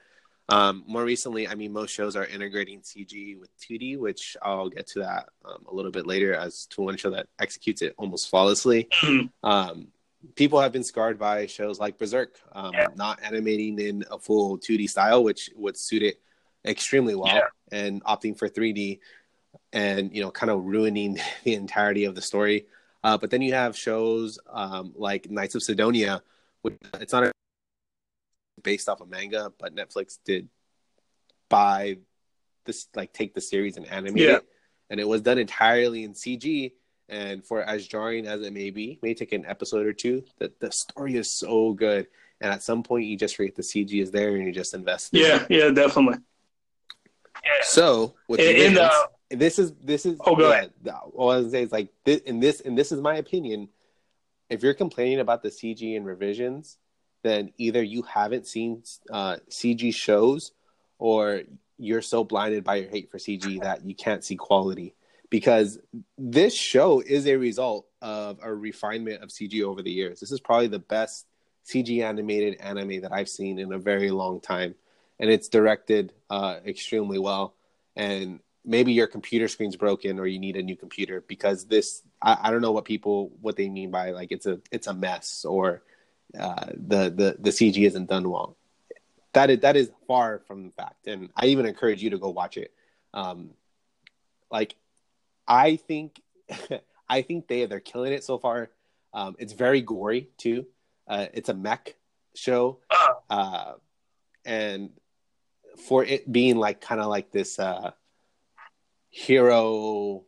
[0.49, 4.86] um more recently i mean most shows are integrating cg with 2d which i'll get
[4.86, 8.29] to that um, a little bit later as to one show that executes it almost
[8.29, 9.29] flawlessly Mhm.
[9.43, 9.88] um,
[10.36, 12.88] people have been scarred by shows like Berserk, um, Yeah.
[12.95, 16.19] not animating in a full 2D style, which would suit it
[16.65, 17.47] extremely well, Yeah.
[17.71, 18.99] and opting for 3D
[19.71, 22.65] and you know kind of ruining the entirety of the story.
[23.03, 26.23] Uh, but then you have shows um, like Knights of Sidonia,
[26.63, 27.31] which it's not a,
[28.62, 30.48] based off a manga, but Netflix did
[31.50, 31.98] buy
[32.65, 34.36] this like take the series and animate Yeah.
[34.38, 34.46] it,
[34.89, 36.74] and it was done entirely in CG.
[37.08, 40.24] And for as jarring as it may be, may take an episode or two.
[40.39, 42.08] That the story is so good,
[42.41, 45.13] and at some point you just forget the CG is there and you just invest.
[45.13, 45.24] in it.
[45.28, 46.20] Yeah, yeah, definitely.
[47.62, 50.74] So with And- and, Wiggins, uh, this is this is Oh, go yeah, ahead.
[50.82, 53.18] the- All I was gonna say is like this, and this and this is my
[53.18, 53.70] opinion.
[54.50, 56.78] If you're complaining about the CG and revisions,
[57.25, 60.51] then either you haven't seen uh, CG shows,
[60.99, 61.41] or
[61.77, 64.93] you're so blinded by your hate for CG that you can't see quality.
[65.31, 65.79] Because
[66.19, 70.19] this show is a result of a refinement of CG over the years.
[70.19, 71.25] This is probably the best
[71.65, 74.75] CG animated anime that I've seen in a very long time,
[75.19, 77.55] and it's directed uh, extremely well.
[77.95, 82.38] And maybe your computer screen's broken or you need a new computer because this I,
[82.43, 85.45] I don't know what people what they mean by like it's a it's a mess
[85.45, 85.83] or
[86.39, 88.58] uh, the the the CG isn't done well.
[89.34, 92.30] That is that is far from the fact, and I even encourage you to go
[92.30, 92.74] watch it.
[93.13, 93.52] Um,
[94.52, 94.76] like
[95.48, 96.21] I think
[97.10, 98.69] I think they they're killing it so far.
[99.13, 100.65] Um, it's very gory too.
[101.08, 101.95] Uh, it's a mech
[102.34, 103.74] show, Uh, uh,
[104.43, 104.89] and
[105.88, 107.91] for it being like kind of like this uh,
[109.10, 110.24] hero,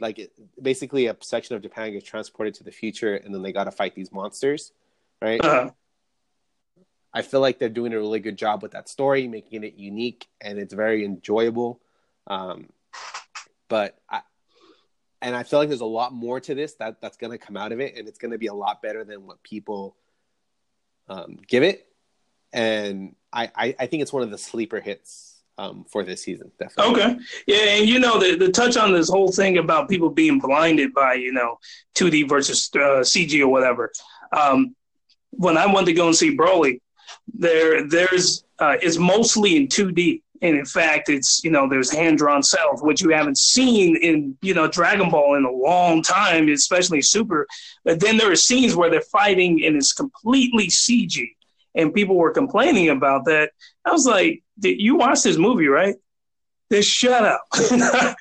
[0.00, 3.52] like it, basically a section of Japan gets transported to the future, and then they
[3.52, 4.72] got to fight these monsters,
[5.24, 5.44] right?
[5.44, 5.70] uh,
[7.12, 10.26] I feel like they're doing a really good job with that story, making it unique,
[10.40, 11.80] and it's very enjoyable.
[12.26, 12.68] Um,
[13.68, 14.22] but I,
[15.22, 17.56] and I feel like there's a lot more to this that that's going to come
[17.56, 19.96] out of it, and it's going to be a lot better than what people
[21.08, 21.86] um, give it.
[22.52, 26.50] And I, I, I think it's one of the sleeper hits um, for this season,
[26.58, 26.94] definitely.
[26.94, 27.18] okay.
[27.46, 30.92] Yeah, and you know the the touch on this whole thing about people being blinded
[30.92, 31.58] by you know
[31.94, 33.92] 2D versus uh, CG or whatever.
[34.32, 34.74] Um,
[35.36, 36.80] when I went to go and see Broly,
[37.32, 40.20] there there's uh, it's mostly in 2D.
[40.42, 44.36] And in fact, it's you know there's hand drawn cells, which you haven't seen in
[44.42, 47.46] you know Dragon Ball in a long time, especially Super.
[47.84, 51.30] But then there are scenes where they're fighting and it's completely CG,
[51.74, 53.52] and people were complaining about that.
[53.86, 55.94] I was like, "Did you watch this movie, right?"
[56.72, 57.42] Just shut up.
[57.70, 58.16] you know,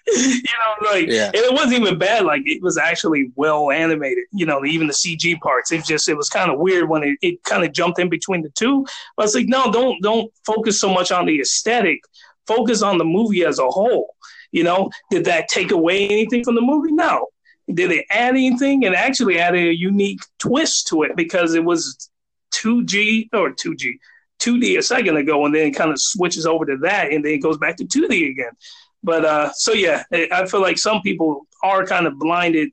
[0.92, 1.28] like Yeah.
[1.28, 2.26] and it wasn't even bad.
[2.26, 4.26] Like it was actually well animated.
[4.32, 5.72] You know, even the CG parts.
[5.72, 8.42] It just it was kind of weird when it, it kind of jumped in between
[8.42, 8.86] the two.
[9.16, 12.02] But it's like, no, don't don't focus so much on the aesthetic.
[12.46, 14.16] Focus on the movie as a whole.
[14.52, 16.92] You know, did that take away anything from the movie?
[16.92, 17.28] No.
[17.74, 18.86] Did it add anything?
[18.86, 22.10] And actually added a unique twist to it because it was
[22.56, 23.94] 2G or 2G,
[24.44, 27.38] 2D a second ago, and then kind of switches over to that, and then it
[27.40, 28.52] goes back to 2D again.
[29.04, 32.70] But uh, so yeah, I I feel like some people are kind of blinded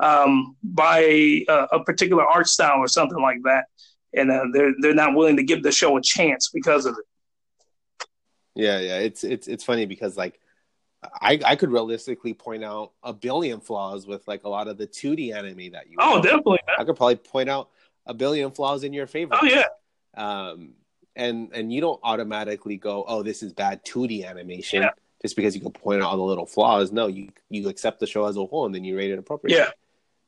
[0.00, 3.64] um, by a, a particular art style or something like that,
[4.12, 7.04] and uh, they're they're not willing to give the show a chance because of it.
[8.54, 8.98] Yeah, yeah.
[8.98, 10.38] It's it's it's funny because like
[11.20, 14.86] I I could realistically point out a billion flaws with like a lot of the
[14.86, 16.60] 2D anime that you Oh, definitely.
[16.78, 17.70] I could probably point out
[18.06, 19.36] a billion flaws in your favor.
[19.40, 19.64] Oh yeah,
[20.16, 20.74] Um
[21.16, 24.90] and and you don't automatically go, "Oh, this is bad 2D animation." Yeah.
[25.22, 28.06] Just because you can point out all the little flaws, no, you you accept the
[28.06, 29.58] show as a whole and then you rate it appropriately.
[29.58, 29.70] yeah,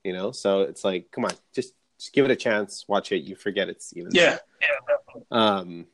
[0.05, 3.23] You know, so it's like, come on, just just give it a chance, watch it,
[3.23, 5.21] you forget it's even yeah, yeah.
[5.31, 5.87] um,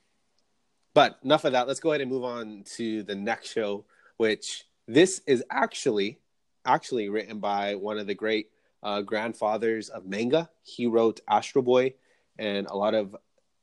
[0.95, 1.67] but enough of that.
[1.67, 3.85] Let's go ahead and move on to the next show,
[4.19, 6.19] which this is actually
[6.65, 8.51] actually written by one of the great
[8.83, 10.49] uh, grandfathers of manga.
[10.63, 11.95] He wrote Astro Boy
[12.39, 13.17] and a lot of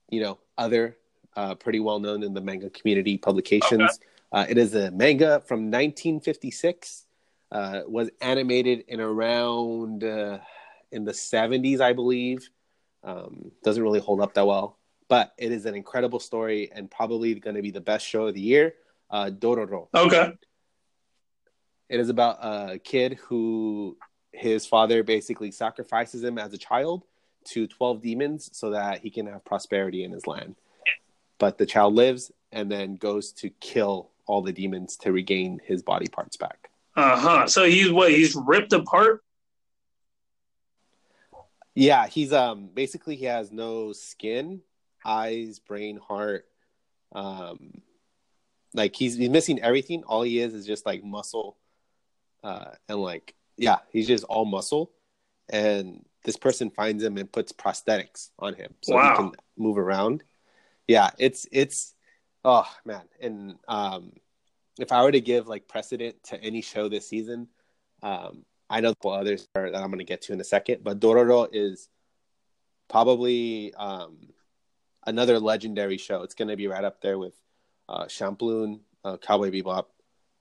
[0.10, 0.98] you know other
[1.36, 4.00] uh, pretty well known in the manga community publications.
[4.32, 7.06] Uh, it is a manga from 1956.
[7.52, 10.38] Uh, was animated in around uh,
[10.92, 12.48] in the 70s, I believe.
[13.04, 17.36] Um, doesn't really hold up that well but it is an incredible story and probably
[17.36, 18.76] going to be the best show of the year.
[19.10, 19.88] Uh, Dororo.
[19.94, 20.32] Okay.
[21.89, 23.98] It is about a kid who
[24.32, 27.04] his father basically sacrifices him as a child
[27.46, 30.56] to 12 demons so that he can have prosperity in his land.
[31.39, 35.82] But the child lives and then goes to kill all the demons to regain his
[35.82, 36.69] body parts back.
[36.95, 37.47] Uh huh.
[37.47, 38.12] So he's what?
[38.12, 39.23] He's ripped apart.
[41.75, 44.62] Yeah, he's um basically he has no skin,
[45.06, 46.46] eyes, brain, heart.
[47.13, 47.81] Um
[48.73, 50.04] like he's he's missing everything.
[50.04, 51.58] All he is is just like muscle.
[52.44, 54.92] Uh and like yeah, he's just all muscle.
[55.50, 59.12] And this person finds him and puts prosthetics on him so Wow.
[59.12, 60.23] he can move around.
[60.90, 61.94] Yeah, it's it's
[62.44, 63.04] oh man.
[63.21, 64.12] And um
[64.79, 67.48] if I were to give like precedent to any show this season,
[68.02, 70.44] um I know the couple others are, that I'm going to get to in a
[70.44, 71.90] second, but Dororo is
[72.87, 74.17] probably um,
[75.08, 76.21] another legendary show.
[76.21, 77.33] It's going to be right up there with
[77.87, 79.85] uh, Champloo, uh, Cowboy Bebop,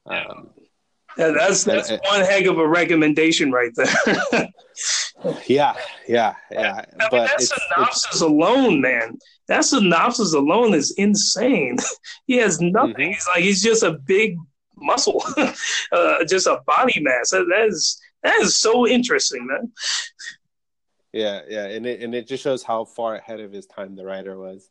[0.05, 0.78] Um, Yeah,
[1.19, 3.89] that's that's Uh, one heck of a recommendation right there.
[5.47, 5.75] yeah,
[6.07, 6.73] yeah, yeah.
[6.73, 9.19] I mean, But that it's, it's synopsis alone, man.
[9.49, 11.77] That synopsis alone is insane.
[12.27, 12.95] he has nothing.
[13.11, 13.15] Mhm.
[13.15, 14.37] He's like he's just a big
[14.77, 15.23] muscle,
[15.93, 17.31] uh, just a body mass.
[17.31, 19.73] That, that is that is so interesting, man.
[21.13, 24.05] Yeah, yeah, and it and it just shows how far ahead of his time the
[24.05, 24.71] writer was.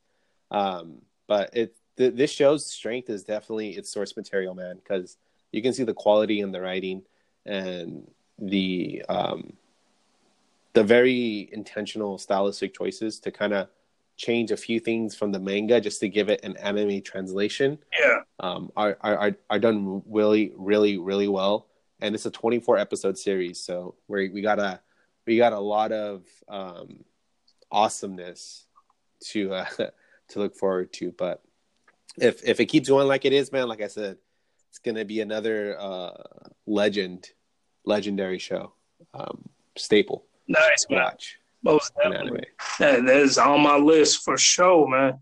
[0.49, 5.17] Um, but it th- this show's strength is definitely its source material, man, because
[5.51, 7.03] you can see the quality in the writing
[7.45, 9.53] and the um,
[10.73, 13.67] the very intentional stylistic choices to kind of
[14.17, 17.77] change a few things from the manga just to give it an anime translation.
[17.99, 21.67] Yeah, um, are, are are done really really really well.
[21.99, 24.79] And it's a 24 episode series so we we got a
[25.25, 27.03] we got a lot of um,
[27.71, 28.65] awesomeness
[29.29, 29.65] to uh,
[30.29, 31.11] to look forward to.
[31.11, 31.41] But
[32.17, 34.17] if if it keeps going like it is man like i said
[34.77, 36.11] it's gonna be another uh,
[36.67, 37.29] legend
[37.85, 38.73] legendary show
[39.13, 41.03] um, staple nice to man.
[41.05, 42.45] watch Most definitely.
[42.79, 45.19] That, that is on my list for sure, man.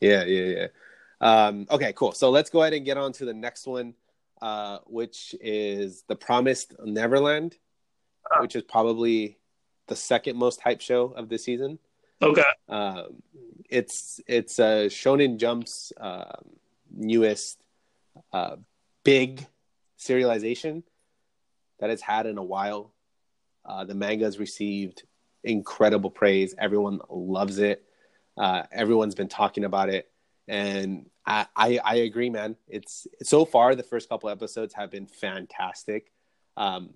[0.00, 0.66] Yeah, yeah, yeah.
[1.20, 2.12] Um, okay, cool.
[2.12, 3.94] So let's go ahead and get on to the next one,
[4.42, 7.56] uh, which is The Promised Neverland,
[8.30, 8.42] Ah.
[8.42, 9.38] which is probably
[9.86, 11.78] the second most hype show of the season.
[12.20, 12.42] Okay.
[12.68, 13.22] Um,
[13.70, 16.44] it's it's uh, Shonen Jump's um
[16.90, 17.62] newest
[18.32, 18.56] uh,
[19.04, 19.46] big
[19.98, 20.82] serialization
[21.80, 22.92] that it's had in a while.
[23.64, 25.02] Uh, the manga has received
[25.42, 26.54] incredible praise.
[26.58, 27.84] Everyone loves it.
[28.36, 30.10] Uh, everyone's been talking about it,
[30.46, 32.56] and I, I I agree, man.
[32.68, 36.12] It's so far the first couple episodes have been fantastic.
[36.56, 36.90] Um,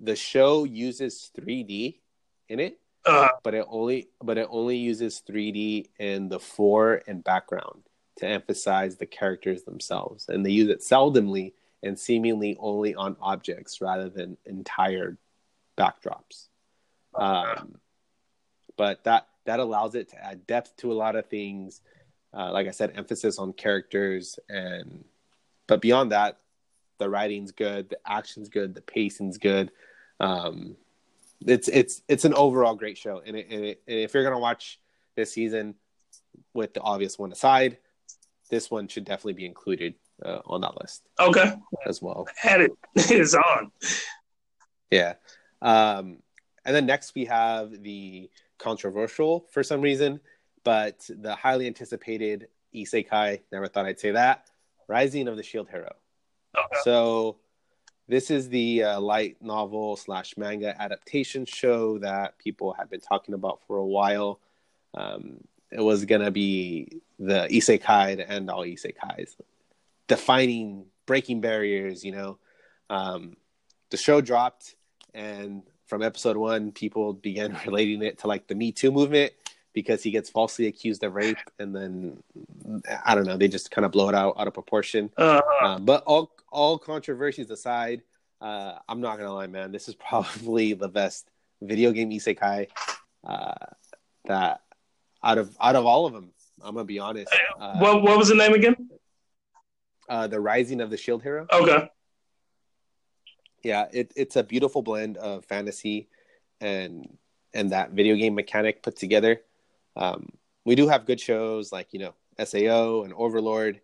[0.00, 2.00] the show uses 3D
[2.48, 7.22] in it, Uh, but it only but it only uses 3D in the fore and
[7.24, 7.87] background
[8.18, 11.52] to emphasize the characters themselves, and they use it seldomly
[11.82, 15.16] and seemingly only on objects rather than entire
[15.76, 16.48] backdrops.
[17.14, 17.76] Um,
[18.76, 21.80] but that that allows it to add depth to a lot of things.
[22.34, 25.04] Uh, like I said, emphasis on characters, and
[25.66, 26.38] but beyond that,
[26.98, 29.70] the writing's good, the action's good, the pacing's good.
[30.20, 30.76] Um,
[31.46, 34.38] it's it's it's an overall great show, and, it, and, it, and if you're gonna
[34.38, 34.80] watch
[35.14, 35.76] this season,
[36.52, 37.78] with the obvious one aside,
[38.48, 39.94] this one should definitely be included
[40.24, 41.54] uh, on that list okay.
[41.86, 42.26] as well.
[42.36, 42.72] Had it.
[42.96, 43.70] It's on.
[44.90, 45.14] Yeah.
[45.60, 46.18] Um,
[46.64, 50.20] and then next we have the controversial for some reason,
[50.64, 54.46] but the highly anticipated Isekai, never thought I'd say that,
[54.88, 55.94] Rising of the Shield Hero.
[56.56, 56.78] Okay.
[56.82, 57.36] So
[58.08, 63.34] this is the uh, light novel slash manga adaptation show that people have been talking
[63.34, 64.40] about for a while.
[64.94, 69.34] Um, it was gonna be the isekai to end all isekais,
[70.06, 72.04] defining, breaking barriers.
[72.04, 72.38] You know,
[72.90, 73.36] um,
[73.90, 74.74] the show dropped,
[75.14, 79.32] and from episode one, people began relating it to like the Me Too movement
[79.74, 82.22] because he gets falsely accused of rape, and then
[83.04, 85.10] I don't know, they just kind of blow it out out of proportion.
[85.16, 88.02] Uh, Um, but all all controversies aside,
[88.40, 89.72] uh, I'm not gonna lie, man.
[89.72, 92.68] This is probably the best video game isekai
[93.26, 93.54] uh,
[94.26, 94.62] that
[95.22, 96.30] out of out of all of them.
[96.62, 97.34] I'm gonna be honest.
[97.58, 98.76] Uh, what what was the name again?
[100.08, 101.46] uh, the Rising of the Shield Hero.
[101.52, 101.88] Okay.
[103.62, 106.08] Yeah, it, it's a beautiful blend of fantasy
[106.60, 107.18] and
[107.54, 109.40] and that video game mechanic put together.
[109.96, 110.30] Um,
[110.64, 113.80] we do have good shows like you know Sao and Overlord,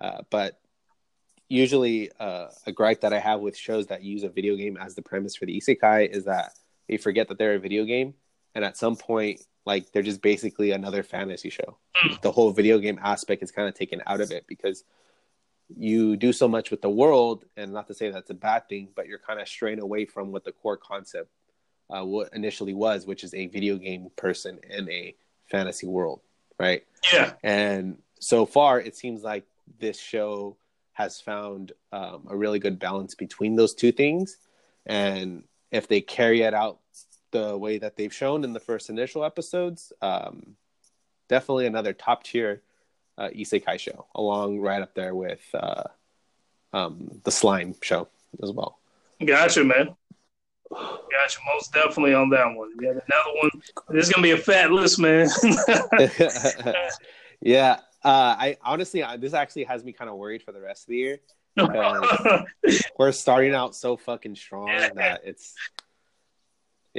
[0.00, 0.60] uh, but
[1.48, 4.94] usually uh, a gripe that I have with shows that use a video game as
[4.94, 6.52] the premise for the isekai is that
[6.88, 8.14] they forget that they're a video game,
[8.58, 11.78] and at some point, like they're just basically another fantasy show.
[12.22, 14.82] The whole video game aspect is kind of taken out of it because
[15.76, 18.88] you do so much with the world, and not to say that's a bad thing,
[18.96, 21.30] but you're kind of straying away from what the core concept
[21.88, 25.14] uh, what initially was, which is a video game person in a
[25.46, 26.20] fantasy world,
[26.58, 26.82] right?
[27.12, 27.34] Yeah.
[27.44, 29.44] And so far, it seems like
[29.78, 30.56] this show
[30.94, 34.36] has found um, a really good balance between those two things.
[34.84, 36.80] And if they carry it out
[37.30, 40.56] the way that they've shown in the first initial episodes, um,
[41.28, 42.62] definitely another top tier
[43.16, 45.84] uh, isekai show, along right up there with uh,
[46.72, 48.08] um, the slime show
[48.42, 48.78] as well.
[49.24, 49.94] Gotcha, man.
[50.70, 51.40] Gotcha.
[51.54, 52.70] Most definitely on that one.
[52.80, 53.50] Yeah, another one.
[53.88, 55.28] This is gonna be a fat list, man.
[57.40, 60.84] yeah, uh, I honestly, I, this actually has me kind of worried for the rest
[60.84, 61.18] of the year.
[62.98, 65.54] We're starting out so fucking strong that it's,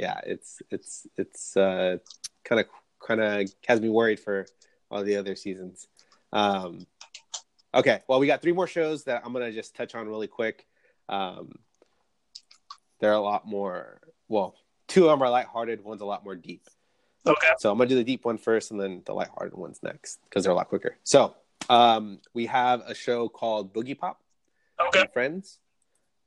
[0.00, 1.98] yeah, it's it's it's uh,
[2.44, 2.66] kind of
[3.06, 4.46] kind of has me worried for
[4.90, 5.86] all the other seasons.
[6.32, 6.86] Um,
[7.72, 10.66] Okay, well, we got three more shows that I'm gonna just touch on really quick.
[11.08, 11.52] Um,
[12.98, 14.00] they're a lot more.
[14.28, 14.56] Well,
[14.88, 15.84] two of them are lighthearted.
[15.84, 16.62] One's a lot more deep.
[17.26, 17.52] Okay.
[17.58, 20.42] So I'm gonna do the deep one first, and then the lighthearted ones next because
[20.42, 20.96] they're a lot quicker.
[21.04, 21.36] So
[21.68, 24.16] um, we have a show called Boogiepop
[24.88, 25.06] Okay.
[25.12, 25.58] Friends.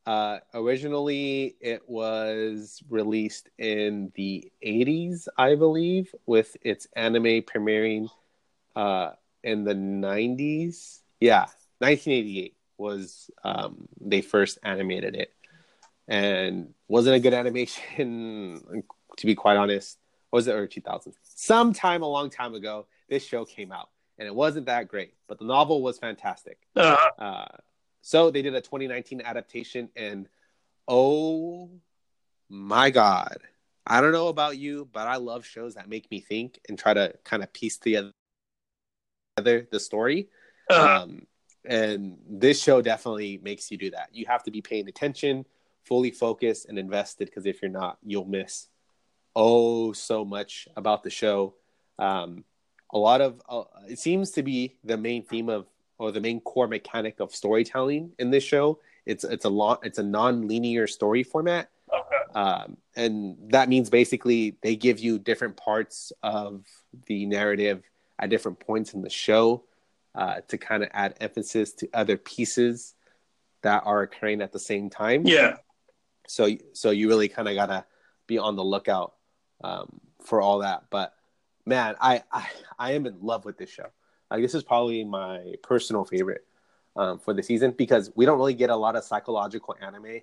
[0.06, 8.10] Uh, originally, it was released in the 80s, I believe, with its anime premiering
[8.76, 9.12] uh,
[9.44, 11.00] in the 90s.
[11.22, 11.46] Yeah,
[11.80, 15.34] 1988 was um, they first animated it,
[16.08, 18.84] and wasn't a good animation.
[19.18, 20.00] To be quite honest,
[20.32, 21.14] was it early 2000s?
[21.22, 25.38] Sometime a long time ago, this show came out, and it wasn't that great, but
[25.38, 26.58] the novel was fantastic.
[26.76, 27.46] Uh, Uh,
[28.04, 30.28] so they did a 2019 adaptation, and
[30.90, 31.72] oh
[32.50, 33.38] my god,
[33.88, 36.94] I don't know about you, but I love shows that make me think and try
[36.94, 38.12] to kind of piece together
[39.38, 40.28] the story.
[40.70, 41.28] uh, Um,
[41.66, 44.10] and this show definitely makes you do that.
[44.12, 45.46] You have to be paying attention,
[45.86, 48.68] fully focused, and invested because if you're not, you'll miss
[49.36, 51.56] oh so much about the show.
[51.98, 52.44] Um,
[52.92, 55.68] a lot of uh, it seems to be the main theme of
[56.04, 58.80] or the main core mechanic of storytelling in this show.
[59.06, 61.70] It's it's a lot it's a non-linear story format.
[61.92, 62.40] okay.
[62.40, 66.66] Um, and that means basically they give you different parts of
[67.06, 67.84] the narrative
[68.20, 69.64] at different points in the show
[70.14, 72.96] uh, to kind of add emphasis to other pieces
[73.62, 75.26] that are occurring at the same time.
[75.26, 75.56] Yeah.
[76.28, 77.86] So so you really kind of gotta
[78.28, 79.14] be on the lookout
[79.64, 80.84] um, for all that.
[80.90, 81.14] But
[81.66, 83.88] man, I, I I am in love with this show.
[84.34, 86.44] Like this is probably my personal favorite
[86.96, 90.22] um, for the season because we don't really get a lot of psychological anime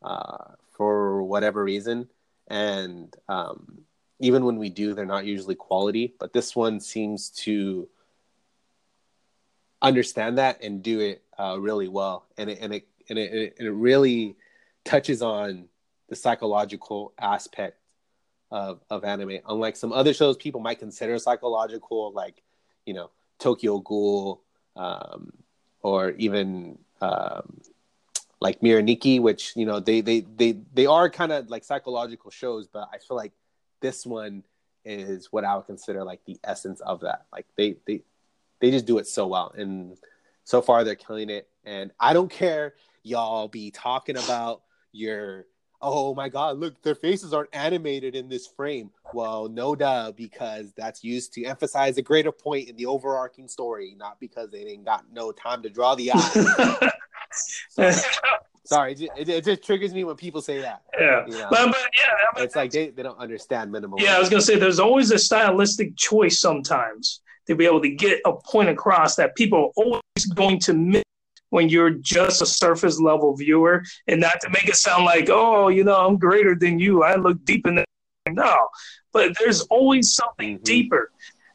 [0.00, 2.08] uh, for whatever reason,
[2.46, 3.80] and um,
[4.20, 6.14] even when we do, they're not usually quality.
[6.20, 7.88] But this one seems to
[9.82, 13.66] understand that and do it uh, really well, and it and it and it, and
[13.66, 14.36] it really
[14.84, 15.64] touches on
[16.08, 17.80] the psychological aspect
[18.52, 19.40] of of anime.
[19.48, 22.44] Unlike some other shows, people might consider psychological, like
[22.86, 24.42] you know Tokyo Ghoul,
[24.76, 25.32] um,
[25.82, 27.60] or even um,
[28.40, 32.30] like Mirai Nikki, which you know they they they they are kind of like psychological
[32.30, 33.32] shows, but I feel like
[33.80, 34.44] this one
[34.84, 37.26] is what I would consider like the essence of that.
[37.32, 38.02] Like they they
[38.60, 39.96] they just do it so well, and
[40.44, 41.48] so far they're killing it.
[41.64, 44.62] And I don't care, y'all be talking about
[44.92, 45.46] your
[45.80, 48.90] oh my god, look, their faces aren't animated in this frame.
[49.14, 53.94] Well, no duh, because that's used to emphasize a greater point in the overarching story,
[53.96, 56.90] not because they didn't got no time to draw the eye.
[57.70, 57.92] sorry,
[58.64, 60.82] sorry it, it, it just triggers me when people say that.
[60.98, 61.24] yeah.
[61.26, 61.46] You know?
[61.50, 63.98] But, but yeah, I mean, It's like they, they don't understand minimal.
[64.00, 67.88] yeah, I was gonna say there's always a stylistic choice sometimes to be able to
[67.90, 71.02] get a point across that people are always going to miss
[71.50, 75.68] when you're just a surface level viewer, and not to make it sound like, oh,
[75.68, 77.02] you know, I'm greater than you.
[77.02, 77.84] I look deep in the
[78.30, 78.68] no,
[79.12, 80.64] but there's always something Mhm.
[80.64, 81.10] deeper.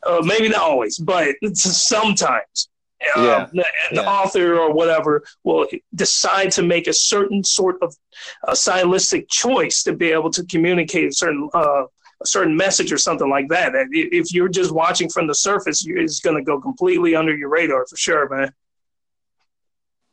[0.06, 2.70] Uh, maybe not always, but it's sometimes.
[3.16, 3.46] Um, Yeah.
[3.52, 4.10] the, the Yeah.
[4.10, 7.96] author or whatever will decide to make a certain sort of
[8.54, 11.84] stylistic choice to be able to communicate a certain uh,
[12.22, 13.76] a certain message or something like that.
[13.76, 17.36] And If you're just watching from the surface, you- it's going to go completely under
[17.36, 18.54] your radar for sure, man.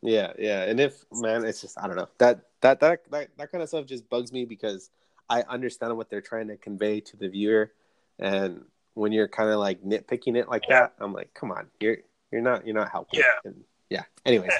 [0.02, 0.62] Yeah, yeah.
[0.64, 2.08] And if man, it's just I don't know.
[2.18, 4.90] That that that that, that kind of stuff just bugs me because
[5.30, 7.72] I understand what they're trying to convey to the viewer.
[8.18, 8.64] And
[8.94, 10.80] when you're kind of like nitpicking it like Yeah.
[10.80, 11.98] that, I'm like, come on, you're
[12.30, 13.20] you're not you're not helping.
[13.20, 13.32] Yeah.
[13.44, 14.02] And yeah.
[14.26, 14.52] Anyways.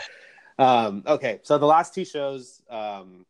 [0.59, 3.25] Um, okay, so the last two shows, um,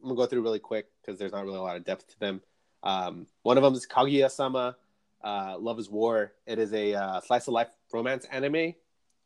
[0.00, 2.20] I'm gonna go through really quick because there's not really a lot of depth to
[2.20, 2.40] them.
[2.84, 4.76] Um, one of them is Kaguya-sama,
[5.24, 6.32] uh, Love is War.
[6.46, 8.74] It is a uh, slice of life romance anime,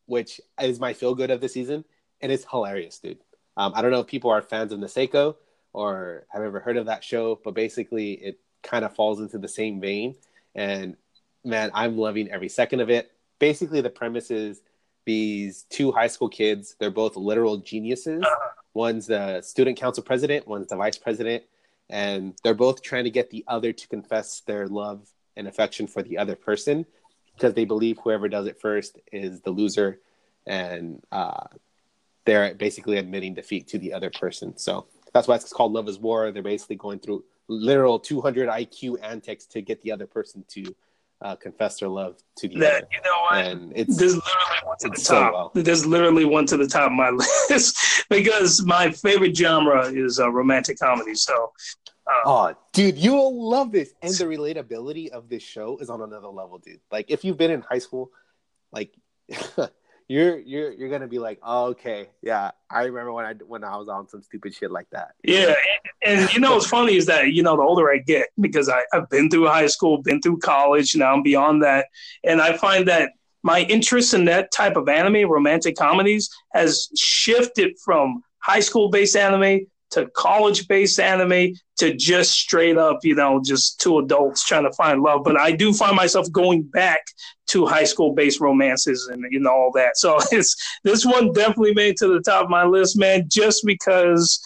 [0.07, 1.85] which is my feel good of the season,
[2.23, 3.19] and it's hilarious, dude.
[3.59, 5.35] Um, I don't know if people are fans of Nisekoi
[5.73, 9.49] or have ever heard of that show, but basically it kind of falls into the
[9.49, 10.15] same vein.
[10.55, 10.97] And
[11.45, 13.11] man, I'm loving every second of it.
[13.39, 14.63] Basically, the premise is
[15.05, 16.77] these two high school kids.
[16.79, 18.25] They're both literal geniuses.
[18.75, 21.43] One's the student council president, one's the vice president,
[21.91, 25.07] and they're both trying to get the other to confess their love
[25.37, 26.87] and affection for the other person
[27.35, 30.01] because they believe whoever does it first is the loser,
[30.47, 31.45] and uh,
[32.25, 34.57] they're basically admitting defeat to the other person.
[34.57, 36.31] So that's why it's called Love is War.
[36.33, 40.75] They're basically going through literal 200 IQ antics to get the other person to
[41.21, 42.89] uh, confess their love to the That other.
[42.93, 43.45] you know what?
[43.47, 45.33] And it's This literally one to the it's so top.
[45.35, 45.51] well.
[45.55, 47.11] This literally went to the top of my
[47.51, 47.77] list
[48.11, 51.15] because my favorite genre is uh, romantic comedy.
[51.15, 51.53] So,
[52.07, 53.93] uh, Oh, dude, you will love this.
[54.03, 56.81] And the relatability of this show is on another level, dude.
[56.91, 58.11] Like, if you've been in high school,
[58.73, 58.93] like,
[60.13, 63.77] you're you're you're gonna be like, oh, okay, yeah, I remember when I when I
[63.77, 65.13] was on some stupid shit like that.
[65.25, 65.55] Yeah,
[66.05, 68.69] and, and you know what's funny is that you know the older I get because
[68.69, 71.87] I, I've been through high school, been through college, now I'm beyond that,
[72.25, 77.79] and I find that my interest in that type of anime, romantic comedies, has shifted
[77.83, 83.41] from high school based anime to college based anime to just straight up, you know,
[83.45, 85.23] just two adults trying to find love.
[85.25, 87.03] But I do find myself going back
[87.49, 89.97] to high school based romances and you know all that.
[89.97, 94.41] So it's this one definitely made to the top of my list, man, just because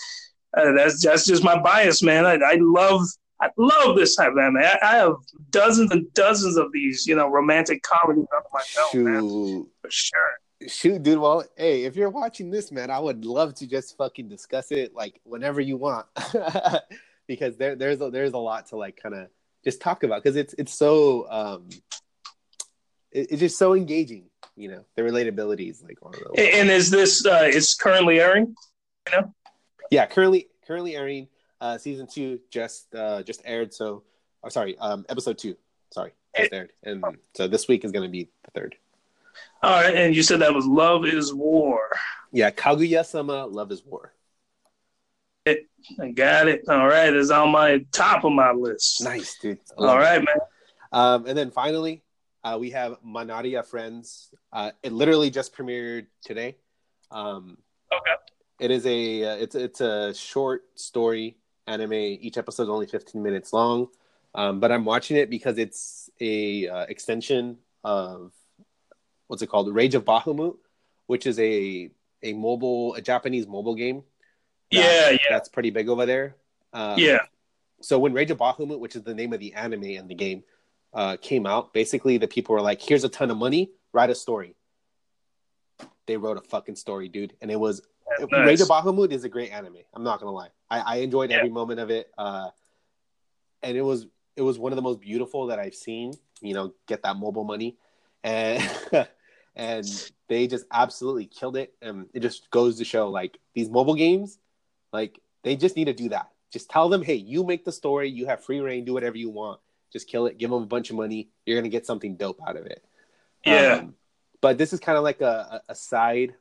[0.56, 2.26] uh, that's that's just my bias, man.
[2.26, 3.02] I, I love
[3.40, 4.58] I love this type of anime.
[4.58, 5.16] I, I, have
[5.50, 10.38] dozens and dozens of these, you know, romantic comedies under my belt, man, for sure.
[10.68, 11.18] Shoot, dude.
[11.18, 14.94] Well, hey, if you're watching this, man, I would love to just fucking discuss it
[14.94, 16.06] like whenever you want,
[17.26, 19.28] because there there's a, there's a lot to like kind of
[19.64, 21.68] just talk about because it's it's so um
[23.12, 24.24] it, it's just so engaging.
[24.56, 26.34] You know, the relatability is like one of those.
[26.38, 28.54] And is this uh is currently airing?
[29.12, 29.34] You know?
[29.90, 31.28] Yeah, currently currently airing.
[31.58, 33.72] Uh, season two just uh just aired.
[33.72, 34.02] So,
[34.44, 35.56] oh, sorry, um, episode two.
[35.90, 37.02] Sorry, just aired, and
[37.34, 38.76] so this week is going to be the third.
[39.62, 41.88] All right, and you said that was Love is War.
[42.32, 44.12] Yeah, Kaguya sama Love is War.
[45.44, 45.66] It,
[46.00, 46.62] I got it.
[46.68, 49.02] All right, it's on my top of my list.
[49.02, 49.58] Nice, dude.
[49.78, 50.24] All right, it.
[50.24, 50.36] man.
[50.92, 52.02] Um, and then finally,
[52.44, 54.30] uh, we have Manaria Friends.
[54.52, 56.56] Uh, it literally just premiered today.
[57.10, 57.58] Um,
[57.92, 58.14] okay.
[58.60, 61.92] It is a uh, it's it's a short story anime.
[61.92, 63.88] Each episode is only 15 minutes long,
[64.34, 68.32] um, but I'm watching it because it's a uh, extension of
[69.28, 69.72] what's it called?
[69.74, 70.56] Rage of Bahamut,
[71.06, 71.90] which is a
[72.22, 74.02] a mobile a Japanese mobile game.
[74.72, 76.36] That, yeah, yeah, that's pretty big over there.
[76.72, 77.20] Um, yeah.
[77.82, 80.42] So when Rage of Bahamut, which is the name of the anime and the game,
[80.92, 84.14] uh, came out, basically the people were like, "Here's a ton of money, write a
[84.14, 84.56] story."
[86.06, 87.82] They wrote a fucking story, dude, and it was
[88.18, 88.46] nice.
[88.46, 89.78] Rage of Bahamut is a great anime.
[89.94, 91.38] I'm not gonna lie, I, I enjoyed yeah.
[91.38, 92.50] every moment of it, uh,
[93.62, 94.06] and it was
[94.36, 96.12] it was one of the most beautiful that I've seen.
[96.40, 97.76] You know, get that mobile money,
[98.22, 98.62] and
[99.56, 101.74] and they just absolutely killed it.
[101.82, 104.38] And it just goes to show, like these mobile games,
[104.92, 106.30] like they just need to do that.
[106.52, 109.30] Just tell them, hey, you make the story, you have free reign, do whatever you
[109.30, 109.60] want.
[109.92, 111.30] Just kill it, give them a bunch of money.
[111.44, 112.84] You're gonna get something dope out of it.
[113.44, 113.78] Yeah.
[113.80, 113.94] Um,
[114.40, 116.34] but this is kind of like a, a side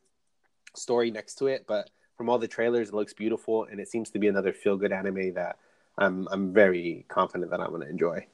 [0.76, 1.66] story next to it.
[1.68, 4.78] But from all the trailers, it looks beautiful, and it seems to be another feel
[4.78, 5.58] good anime that
[5.98, 8.28] I'm I'm very confident that I'm gonna enjoy.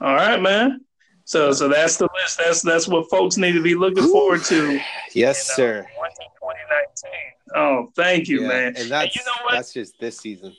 [0.00, 0.84] All right, man.
[1.24, 2.38] So so that's the list.
[2.38, 4.12] That's that's what folks need to be looking Ooh.
[4.12, 4.80] forward to.
[5.14, 5.86] Yes, in, uh, sir.
[6.36, 7.10] 2019.
[7.54, 8.48] Oh, thank you, yeah.
[8.48, 8.66] man.
[8.76, 9.54] And that's and you know what?
[9.54, 10.54] that's just this season.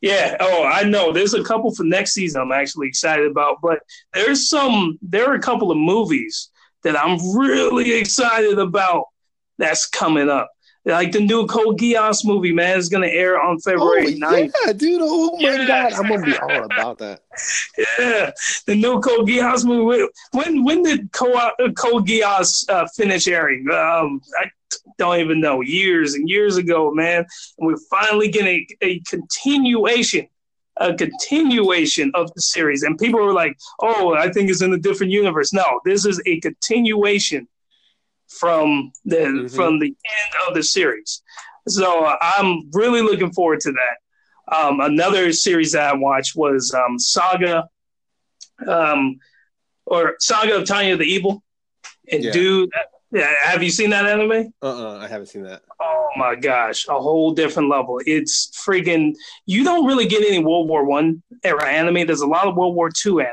[0.00, 0.36] Yeah.
[0.38, 1.12] Oh, I know.
[1.12, 2.42] There's a couple for next season.
[2.42, 3.80] I'm actually excited about, but
[4.12, 4.98] there's some.
[5.00, 6.50] There are a couple of movies
[6.82, 9.04] that I'm really excited about.
[9.56, 10.50] That's coming up.
[10.86, 14.52] Like the new Code Geass movie, man, is gonna air on February oh, 9th.
[14.66, 15.00] Yeah, dude.
[15.02, 15.66] Oh my yeah.
[15.66, 17.22] god, I'm gonna be all about that.
[17.98, 18.30] yeah,
[18.66, 20.06] the new Code Geass movie.
[20.32, 23.66] When when did Code, Code Geass uh, finish airing?
[23.70, 24.50] Um, I
[24.98, 25.62] don't even know.
[25.62, 27.24] Years and years ago, man.
[27.58, 30.28] And we're finally getting a, a continuation
[30.78, 32.82] a continuation of the series.
[32.82, 35.52] And people were like, oh, I think it's in a different universe.
[35.52, 37.46] No, this is a continuation
[38.38, 39.46] from the mm-hmm.
[39.48, 41.22] from the end of the series.
[41.68, 44.56] So uh, I'm really looking forward to that.
[44.56, 47.68] Um, another series that I watched was um, Saga,
[48.66, 49.18] um,
[49.86, 51.42] or Saga of Tanya the Evil.
[52.12, 52.32] And yeah.
[52.32, 52.70] dude,
[53.10, 54.52] yeah, have you seen that anime?
[54.62, 55.62] Uh uh-uh, uh I haven't seen that.
[55.80, 58.00] Oh my gosh, a whole different level.
[58.04, 59.14] It's freaking.
[59.46, 62.06] You don't really get any World War One era anime.
[62.06, 63.32] There's a lot of World War Two anime.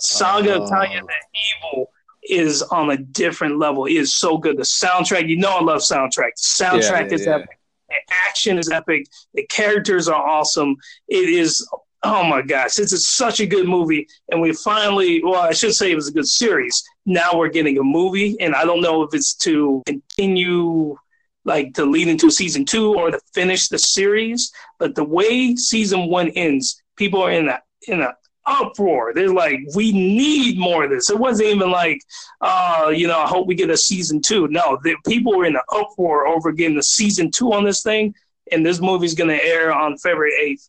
[0.00, 1.90] Saga of Tanya the Evil
[2.28, 3.86] is on a different level.
[3.86, 4.56] It is so good.
[4.56, 6.32] The soundtrack, you know, I love soundtrack.
[6.36, 7.34] The soundtrack yeah, is yeah.
[7.36, 7.58] epic.
[7.88, 7.96] The
[8.28, 9.06] action is epic.
[9.34, 10.76] The characters are awesome.
[11.08, 11.66] It is.
[12.02, 15.22] Oh my gosh, this is such a good movie, and we finally.
[15.22, 16.82] Well, I should say it was a good series.
[17.04, 20.96] Now we're getting a movie, and I don't know if it's to continue
[21.44, 24.50] like to lead into season two or to finish the series.
[24.78, 28.14] But the way season one ends, people are in a in a
[28.50, 29.12] uproar.
[29.14, 31.08] They're like, we need more of this.
[31.08, 32.02] It wasn't even like,
[32.40, 34.48] uh, you know, I hope we get a season two.
[34.48, 38.14] No, the, people were in an uproar over getting the season two on this thing,
[38.50, 40.68] and this movie's going to air on February 8th.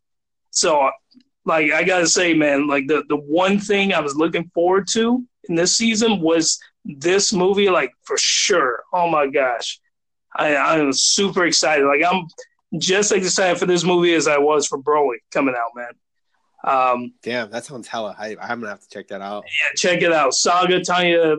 [0.52, 0.92] So,
[1.46, 4.88] like, I got to say, man, like, the, the one thing I was looking forward
[4.92, 8.84] to in this season was this movie, like, for sure.
[8.94, 9.80] Oh my gosh.
[10.36, 11.86] I, I'm super excited.
[11.86, 12.28] Like, I'm
[12.78, 15.92] just as excited for this movie as I was for Broly coming out, man.
[16.64, 18.38] Um, Damn, that sounds hella hype.
[18.42, 19.46] I'm gonna have to check that out.
[19.46, 20.34] Yeah, check it out.
[20.34, 21.38] Saga Tanya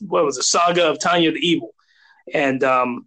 [0.00, 0.44] what was it?
[0.44, 1.74] saga of Tanya the Evil,
[2.32, 3.06] and um,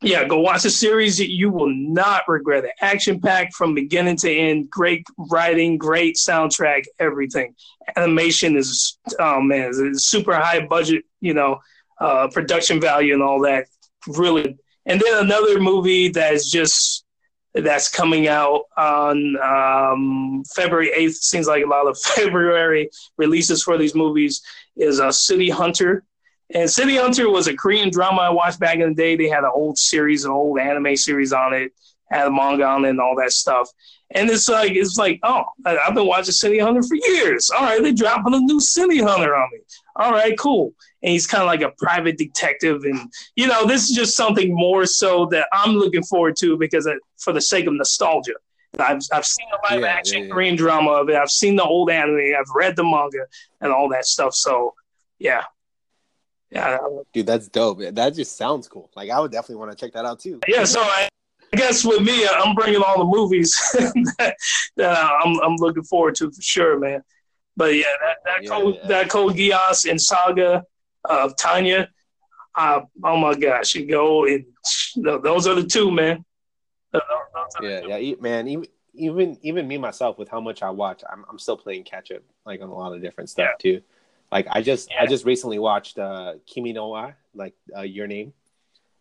[0.00, 1.18] yeah, go watch the series.
[1.18, 2.72] You will not regret it.
[2.80, 4.70] Action packed from beginning to end.
[4.70, 7.54] Great writing, great soundtrack, everything.
[7.96, 11.04] Animation is oh man, it's super high budget.
[11.20, 11.60] You know,
[12.00, 13.66] uh, production value and all that.
[14.06, 17.04] Really, and then another movie that is just
[17.54, 21.14] that's coming out on um, February 8th.
[21.14, 24.42] Seems like a lot of February releases for these movies
[24.76, 26.04] is uh, City Hunter.
[26.54, 29.16] And City Hunter was a Korean drama I watched back in the day.
[29.16, 31.72] They had an old series, an old anime series on it,
[32.10, 33.68] had a manga on it, and all that stuff.
[34.10, 37.50] And it's like it's like, oh, I've been watching City Hunter for years.
[37.50, 39.60] All right, they're dropping a new City Hunter on me.
[39.96, 40.74] All right, cool.
[41.02, 44.54] And he's kind of like a private detective, and you know, this is just something
[44.54, 48.34] more so that I'm looking forward to because it, for the sake of nostalgia.
[48.78, 50.32] I've I've seen the live yeah, action yeah, yeah.
[50.32, 51.16] Korean drama of it.
[51.16, 52.34] I've seen the old anime.
[52.38, 53.26] I've read the manga
[53.60, 54.34] and all that stuff.
[54.34, 54.74] So
[55.18, 55.42] yeah,
[56.52, 56.78] yeah,
[57.12, 57.80] dude, that's dope.
[57.80, 58.90] That just sounds cool.
[58.94, 60.40] Like I would definitely want to check that out too.
[60.46, 61.08] Yeah, so I,
[61.52, 63.54] I guess with me, uh, I'm bringing all the movies
[64.18, 64.36] that,
[64.76, 67.02] that I'm I'm looking forward to for sure, man.
[67.56, 68.88] But yeah, that that yeah, Code, yeah.
[68.88, 70.62] that Code Geass and Saga
[71.04, 71.88] of Tanya.
[72.54, 74.44] Uh, oh my gosh, you go and
[74.96, 76.24] those are the two, man.
[77.62, 77.88] yeah, two.
[77.88, 78.48] yeah, man.
[78.48, 82.10] Even even even me myself, with how much I watch, I'm I'm still playing catch
[82.10, 83.72] up, like on a lot of different stuff yeah.
[83.78, 83.82] too.
[84.30, 85.02] Like I just yeah.
[85.02, 88.32] I just recently watched uh Kimi no Wa, like uh, Your Name.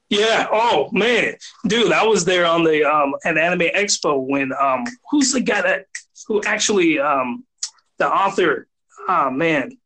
[0.10, 0.48] Yeah.
[0.52, 1.36] Oh man,
[1.68, 5.62] dude, I was there on the um at Anime Expo when um who's the guy
[5.62, 5.86] that
[6.28, 7.46] who actually um
[7.98, 8.68] the author
[9.08, 9.78] oh man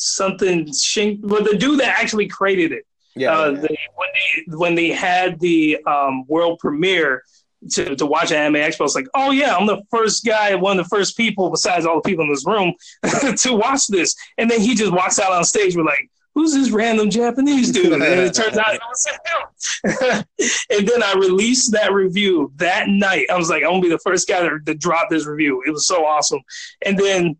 [0.00, 2.86] something Shing but the dude that actually created it.
[3.16, 3.36] Yeah.
[3.36, 3.60] Uh, yeah.
[3.60, 7.24] The, when they when they had the um world premiere
[7.72, 8.84] to, to watch Anime Expo.
[8.84, 11.96] It's like, oh yeah, I'm the first guy, one of the first people besides all
[11.96, 12.74] the people in this room
[13.36, 14.14] to watch this.
[14.38, 17.92] And then he just walks out on stage with like, who's this random Japanese dude?
[17.92, 20.24] And it turns out it was him.
[20.70, 23.26] and then I released that review that night.
[23.30, 25.62] I was like, I'm gonna be the first guy to, to drop this review.
[25.66, 26.40] It was so awesome.
[26.82, 27.36] And then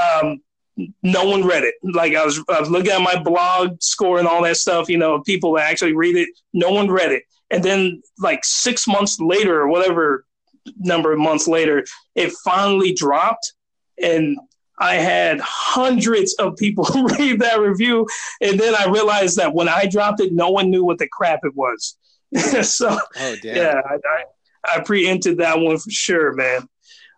[0.00, 0.40] um,
[1.02, 1.74] no one read it.
[1.82, 4.88] Like I was, I was looking at my blog score and all that stuff.
[4.88, 6.28] You know, people that actually read it.
[6.52, 7.24] No one read it.
[7.50, 10.24] And then like six months later, or whatever
[10.78, 13.52] number of months later, it finally dropped.
[14.00, 14.38] And
[14.78, 16.84] I had hundreds of people
[17.18, 18.06] read that review.
[18.40, 21.40] And then I realized that when I dropped it, no one knew what the crap
[21.44, 21.96] it was.
[22.62, 26.68] so oh, yeah, I, I, I preempted that one for sure, man.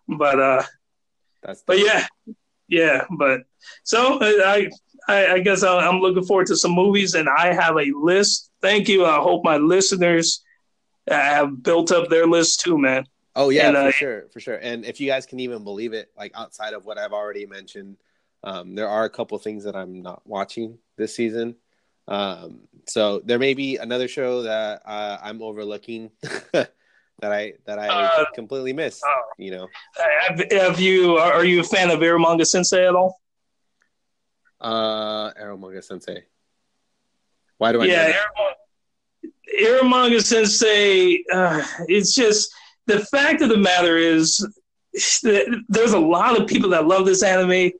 [0.08, 0.62] But uh
[1.42, 2.06] That's but yeah,
[2.70, 3.42] yeah, but
[3.84, 4.70] so uh, I
[5.08, 8.50] I, I guess I'm looking forward to some movies, and I have a list.
[8.62, 9.04] Thank you.
[9.04, 10.42] I hope my listeners
[11.08, 13.04] have built up their list too, man.
[13.34, 14.56] Oh yeah, and, for uh, sure, for sure.
[14.56, 17.96] And if you guys can even believe it, like outside of what I've already mentioned,
[18.44, 21.56] um, there are a couple things that I'm not watching this season.
[22.08, 26.10] Um, so there may be another show that uh, I'm overlooking
[27.20, 29.02] that I that I uh, completely missed.
[29.04, 29.68] Uh, you know,
[30.26, 33.20] have, have you are you a fan of Eromanga Sensei at all?
[34.60, 36.24] Uh, Eromanga Sensei.
[37.58, 37.86] Why do I?
[37.86, 38.12] Yeah,
[39.60, 41.22] Eromanga Sensei.
[41.32, 42.52] Uh, it's just
[42.86, 44.38] the fact of the matter is
[45.22, 47.70] that there's a lot of people that love this anime,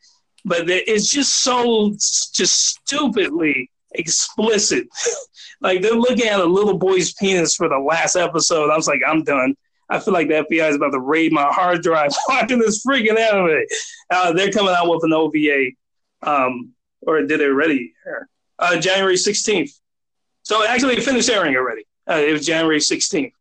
[0.44, 4.88] but it's just so just stupidly explicit.
[5.60, 8.70] like they're looking at a little boy's penis for the last episode.
[8.70, 9.56] I was like, I'm done.
[9.88, 13.18] I feel like the FBI is about to raid my hard drive watching this freaking
[13.18, 13.64] anime.
[14.08, 15.70] Uh, they're coming out with an OVA
[16.22, 16.72] um,
[17.02, 18.28] or did it already air?
[18.58, 19.70] Uh, January 16th.
[20.42, 21.86] So actually, it finished airing already.
[22.08, 23.32] Uh, it was January 16th.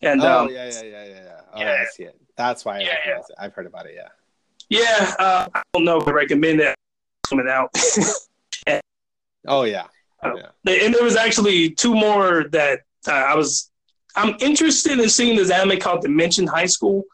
[0.00, 1.40] And oh um, yeah, yeah, yeah, yeah, yeah.
[1.52, 1.76] Oh, yeah.
[1.80, 2.20] I see it.
[2.36, 3.20] That's why yeah, yeah.
[3.38, 3.94] I've heard about it.
[3.96, 4.08] Yeah.
[4.70, 6.74] Yeah, uh, I don't know if I recommend it
[7.28, 7.70] coming out.
[9.46, 9.86] oh yeah.
[10.22, 10.84] Oh, yeah.
[10.84, 13.70] And there was actually two more that uh, I was.
[14.16, 17.04] I'm interested in seeing this anime called Dimension High School.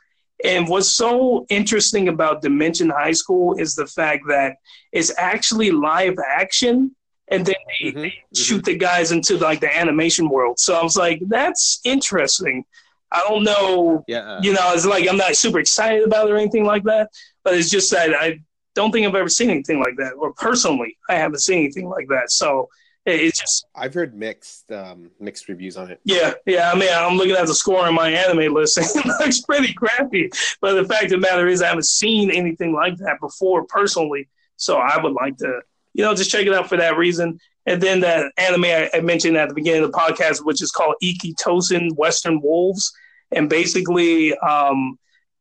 [0.43, 4.57] And what's so interesting about Dimension High School is the fact that
[4.93, 6.95] it's actually live action,
[7.29, 8.01] and then they, mm-hmm.
[8.01, 8.43] they mm-hmm.
[8.43, 10.59] shoot the guys into like the animation world.
[10.59, 12.65] So I was like, that's interesting.
[13.13, 14.41] I don't know, yeah.
[14.43, 17.11] you know, it's like I'm not super excited about it or anything like that,
[17.45, 18.41] but it's just that I
[18.75, 22.09] don't think I've ever seen anything like that, or personally, I haven't seen anything like
[22.09, 22.31] that.
[22.31, 22.69] So
[23.07, 26.01] it's just I've heard mixed um, mixed reviews on it.
[26.05, 26.71] Yeah, yeah.
[26.73, 29.75] I mean, I'm looking at the score on my anime list, and it looks pretty
[29.75, 30.31] crappy.
[30.61, 34.29] But the fact of the matter is, I haven't seen anything like that before personally.
[34.57, 35.61] So I would like to,
[35.93, 37.39] you know, just check it out for that reason.
[37.67, 40.71] And then that anime I, I mentioned at the beginning of the podcast, which is
[40.71, 42.93] called Ikki Tousen Western Wolves,
[43.33, 44.99] and basically, um,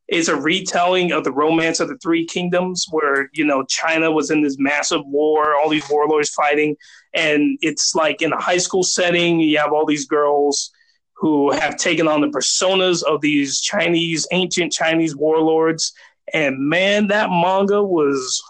[0.08, 4.30] It's a retelling of the romance of the three kingdoms where, you know, China was
[4.30, 6.76] in this massive war, all these warlords fighting.
[7.14, 10.70] And it's like in a high school setting, you have all these girls
[11.14, 15.92] who have taken on the personas of these Chinese, ancient Chinese warlords.
[16.34, 18.42] And man, that manga was,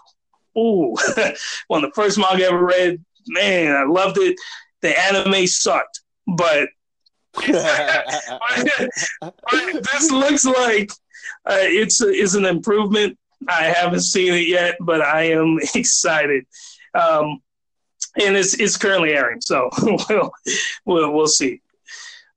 [0.57, 0.95] ooh,
[1.67, 3.03] one of the first manga I ever read.
[3.27, 4.35] Man, I loved it.
[4.81, 6.67] The anime sucked, but
[7.37, 7.51] this
[10.11, 10.91] looks like
[11.45, 13.17] uh, it's it's an improvement.
[13.47, 16.45] I haven't seen it yet, but I am excited.
[16.93, 17.41] Um,
[18.21, 20.31] and it's it's currently airing, so we'll
[20.85, 21.61] we'll, we'll see.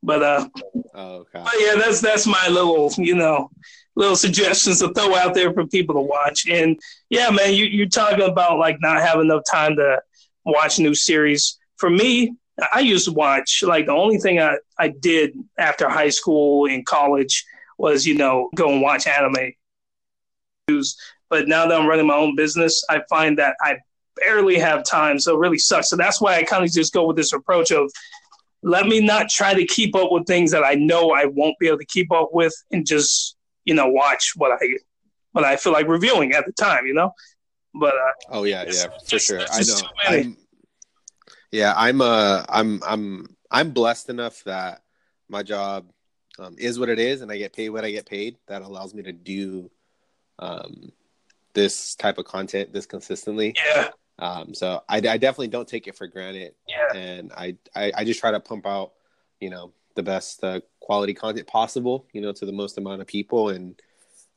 [0.02, 0.48] But uh,
[0.94, 1.42] oh, okay.
[1.42, 3.50] but yeah, that's that's my little you know
[3.96, 6.46] little suggestions to throw out there for people to watch.
[6.48, 6.78] And
[7.10, 10.00] yeah, man, you you're talking about like not having enough time to
[10.44, 11.58] watch new series.
[11.76, 12.34] For me,
[12.72, 16.86] I used to watch like the only thing I, I did after high school and
[16.86, 17.44] college
[17.78, 19.52] was, you know, go and watch anime.
[21.30, 23.78] But now that I'm running my own business, I find that I
[24.16, 25.18] barely have time.
[25.18, 25.88] So it really sucks.
[25.88, 27.90] So that's why I kind of just go with this approach of
[28.62, 31.68] let me not try to keep up with things that I know I won't be
[31.68, 34.78] able to keep up with and just, you know, watch what I
[35.32, 37.12] what I feel like reviewing at the time, you know?
[37.74, 39.40] But uh, oh yeah, yeah, for sure.
[39.50, 39.80] I know.
[40.06, 40.36] I'm,
[41.52, 44.82] yeah, I'm uh I'm I'm I'm blessed enough that
[45.28, 45.86] my job
[46.38, 48.36] um, is what it is, and I get paid what I get paid.
[48.46, 49.70] That allows me to do
[50.38, 50.92] um,
[51.54, 53.54] this type of content this consistently.
[53.66, 53.88] Yeah.
[54.18, 56.54] Um, so I, I definitely don't take it for granted.
[56.66, 56.98] Yeah.
[56.98, 58.92] And I, I, I just try to pump out,
[59.40, 63.06] you know, the best uh, quality content possible, you know, to the most amount of
[63.06, 63.80] people, and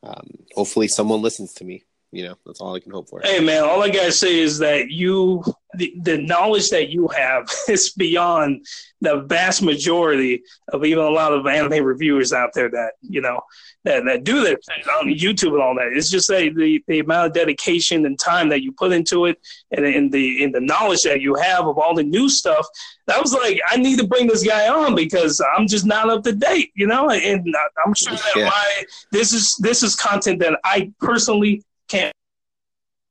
[0.04, 3.40] um, hopefully someone listens to me you know that's all i can hope for hey
[3.40, 5.44] man all i gotta say is that you
[5.76, 8.66] the, the knowledge that you have is beyond
[9.00, 10.44] the vast majority
[10.74, 13.42] of even a lot of anime reviewers out there that you know
[13.84, 15.92] that, that do their things on YouTube and all that.
[15.94, 19.40] It's just that the, the amount of dedication and time that you put into it
[19.72, 22.66] and, and the in the knowledge that you have of all the new stuff.
[23.08, 26.24] That was like I need to bring this guy on because I'm just not up
[26.26, 27.10] to date, you know.
[27.10, 28.46] And I'm sure that yeah.
[28.46, 32.14] my this is this is content that I personally can't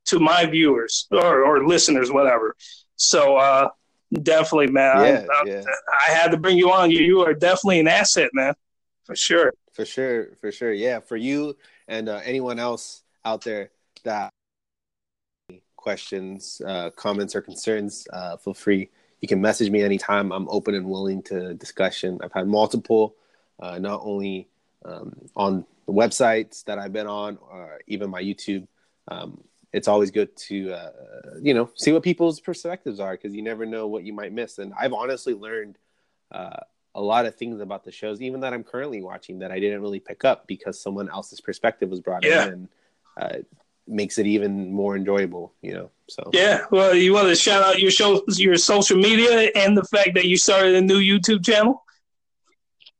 [0.05, 2.55] to my viewers or, or listeners, whatever.
[2.95, 3.69] So uh,
[4.23, 5.63] definitely, man, yeah, I, yeah.
[6.07, 6.91] I, had to bring you on.
[6.91, 8.53] You, you are definitely an asset, man,
[9.05, 9.53] for sure.
[9.73, 10.73] For sure, for sure.
[10.73, 11.55] Yeah, for you
[11.87, 13.71] and uh, anyone else out there
[14.03, 14.31] that
[15.75, 18.89] questions, uh, comments, or concerns, uh, feel free.
[19.21, 20.31] You can message me anytime.
[20.31, 22.19] I'm open and willing to discussion.
[22.23, 23.15] I've had multiple,
[23.59, 24.47] uh, not only
[24.83, 28.67] um, on the websites that I've been on, or even my YouTube.
[29.07, 30.91] Um, it's always good to uh,
[31.41, 34.57] you know see what people's perspectives are because you never know what you might miss.
[34.57, 35.77] And I've honestly learned
[36.31, 36.57] uh,
[36.95, 39.81] a lot of things about the shows, even that I'm currently watching, that I didn't
[39.81, 42.47] really pick up because someone else's perspective was brought yeah.
[42.47, 42.67] in and
[43.19, 43.37] uh,
[43.87, 45.53] makes it even more enjoyable.
[45.61, 45.91] You know.
[46.07, 49.85] So yeah, well, you want to shout out your show, your social media, and the
[49.85, 51.83] fact that you started a new YouTube channel.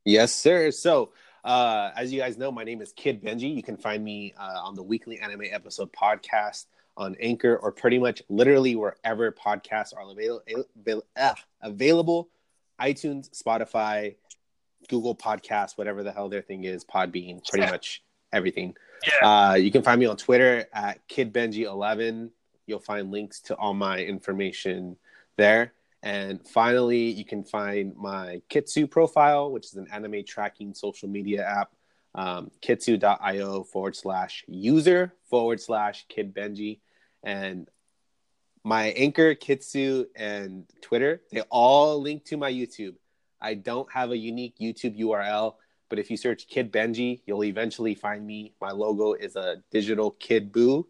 [0.04, 0.70] Yes, sir.
[0.72, 1.12] So
[1.44, 3.54] uh, as you guys know, my name is Kid Benji.
[3.54, 6.66] You can find me uh, on the weekly anime episode podcast
[6.96, 10.42] on Anchor or pretty much literally wherever podcasts are available.
[10.76, 12.28] Avail- ah, available
[12.80, 14.16] iTunes, Spotify,
[14.88, 18.74] Google Podcasts, whatever the hell their thing is, Podbean, pretty much everything.
[19.06, 19.28] Yeah.
[19.28, 22.30] Uh, you can find me on Twitter at KidBenji11.
[22.66, 24.96] You'll find links to all my information
[25.36, 25.72] there.
[26.02, 31.44] And finally, you can find my Kitsu profile, which is an anime tracking social media
[31.46, 31.72] app.
[32.14, 36.80] Um, kitsu.io forward slash user forward slash kid Benji.
[37.22, 37.68] And
[38.64, 42.96] my anchor, Kitsu, and Twitter, they all link to my YouTube.
[43.40, 45.54] I don't have a unique YouTube URL,
[45.88, 48.54] but if you search Kid Benji, you'll eventually find me.
[48.60, 50.84] My logo is a digital Kid Buu.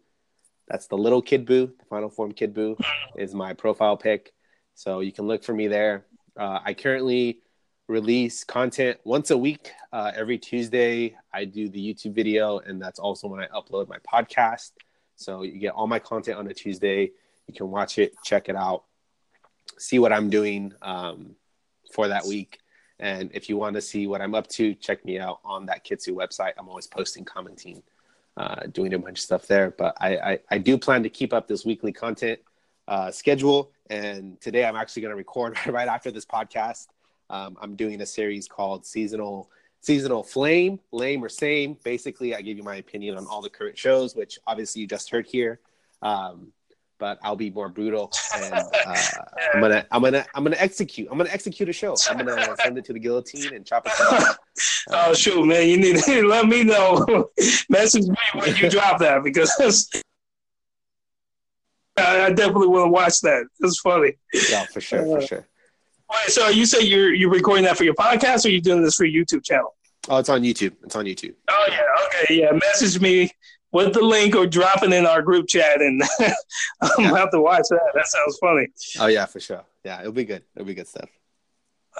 [0.67, 2.79] That's the little Kid Buu, The final form Kid Buu
[3.17, 4.32] is my profile pic.
[4.75, 6.05] So you can look for me there.
[6.37, 7.39] Uh, I currently
[7.87, 9.71] release content once a week.
[9.91, 13.97] Uh, every Tuesday, I do the YouTube video, and that's also when I upload my
[13.99, 14.71] podcast.
[15.15, 17.11] So you get all my content on a Tuesday.
[17.47, 18.83] You can watch it, check it out,
[19.77, 21.35] see what I'm doing um,
[21.91, 22.59] for that week.
[22.99, 25.85] And if you want to see what I'm up to, check me out on that
[25.85, 26.53] Kitsu website.
[26.57, 27.83] I'm always posting, commenting,
[28.37, 29.71] uh, doing a bunch of stuff there.
[29.71, 32.39] But I, I, I do plan to keep up this weekly content
[32.87, 33.71] uh, schedule.
[33.89, 36.87] And today I'm actually going to record right after this podcast.
[37.29, 39.49] Um, I'm doing a series called Seasonal
[39.81, 41.77] Seasonal Flame, Lame or Same.
[41.83, 45.09] Basically, I give you my opinion on all the current shows, which obviously you just
[45.09, 45.59] heard here.
[46.01, 46.53] Um,
[46.99, 48.95] but I'll be more brutal and uh,
[49.53, 51.09] I'm gonna I'm gonna I'm gonna execute.
[51.11, 51.95] I'm gonna execute a show.
[52.09, 53.91] I'm gonna send it to the guillotine and chop it.
[53.97, 54.35] Down.
[54.91, 55.67] oh shoot, man!
[55.67, 57.29] You need to let me know.
[57.67, 59.89] Message me when you drop that because
[61.97, 63.45] I, definitely want to watch that.
[63.59, 64.13] It's funny.
[64.49, 65.47] Yeah, for sure, for uh, sure.
[66.09, 68.95] Wait, so you say you're you're recording that for your podcast, or you're doing this
[68.95, 69.75] for your YouTube channel?
[70.09, 70.73] Oh, it's on YouTube.
[70.83, 71.35] It's on YouTube.
[71.49, 72.51] Oh yeah, okay, yeah.
[72.51, 73.31] Message me
[73.71, 76.29] with the link or drop it in our group chat, and I'm
[76.97, 77.09] yeah.
[77.09, 77.91] gonna have to watch that.
[77.93, 78.67] That sounds funny.
[78.99, 79.63] Oh yeah, for sure.
[79.83, 80.43] Yeah, it'll be good.
[80.55, 81.09] It'll be good stuff.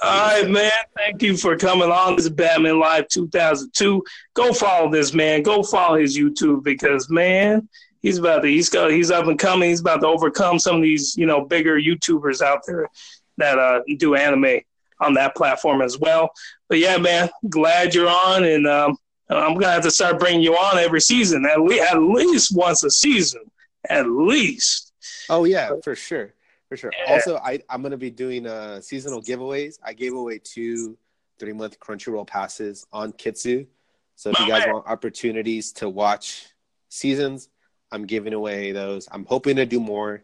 [0.02, 0.72] All right, man.
[0.98, 2.16] Thank you for coming on.
[2.16, 4.04] This is Batman Live 2002.
[4.34, 5.44] Go follow this man.
[5.44, 7.70] Go follow his YouTube because man,
[8.04, 9.70] he's about to he's got he's up and coming.
[9.70, 12.88] He's about to overcome some of these you know bigger YouTubers out there
[13.38, 14.60] that uh, do anime
[14.99, 16.30] on that platform as well.
[16.70, 18.97] But yeah, man, glad you're on, and um,
[19.30, 22.84] I'm gonna have to start bringing you on every season, at least at least once
[22.84, 23.41] a season,
[23.89, 24.91] at least.
[25.30, 26.34] Oh yeah, for sure,
[26.70, 26.91] for sure.
[27.06, 27.14] Yeah.
[27.14, 29.80] Also, I I'm gonna be doing uh, seasonal giveaways.
[29.84, 30.97] I gave away two
[31.39, 33.66] three month Crunchyroll passes on Kitsu.
[34.16, 34.76] So if My you guys man.
[34.76, 36.45] want opportunities to watch
[36.89, 37.49] seasons,
[37.94, 39.08] I'm giving away those.
[39.12, 40.24] I'm hoping to do more.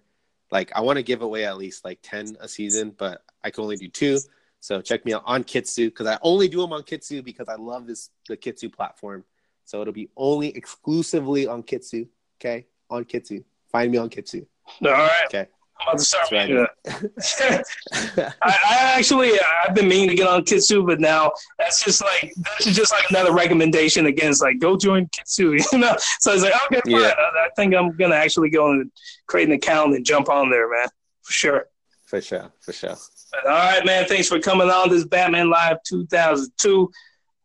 [0.51, 3.63] Like I want to give away at least like ten a season, but I can
[3.63, 4.20] only do two.
[4.59, 7.55] So check me out on Kitsu because I only do them on Kitsu because I
[7.55, 9.24] love this the Kitsu platform.
[9.65, 12.07] So it'll be only exclusively on Kitsu.
[12.39, 13.43] Okay, on Kitsu.
[13.72, 14.45] Find me on Kitsu.
[14.84, 15.26] All right.
[15.28, 15.47] Okay.
[15.80, 16.51] I'm about to start right.
[18.41, 19.32] I, I, actually
[19.65, 23.09] I've been meaning to get on Kitsu, but now that's just like that's just like
[23.09, 25.95] another recommendation against like go join Kitsu, you know.
[26.19, 27.01] So I was like, okay, fine.
[27.01, 27.13] Yeah.
[27.17, 28.91] I, I, think I'm gonna actually go and
[29.27, 30.88] create an account and jump on there, man,
[31.23, 31.65] for sure.
[32.07, 32.95] For sure, for sure.
[33.32, 34.05] But, all right, man.
[34.05, 36.91] Thanks for coming on this Batman Live 2002.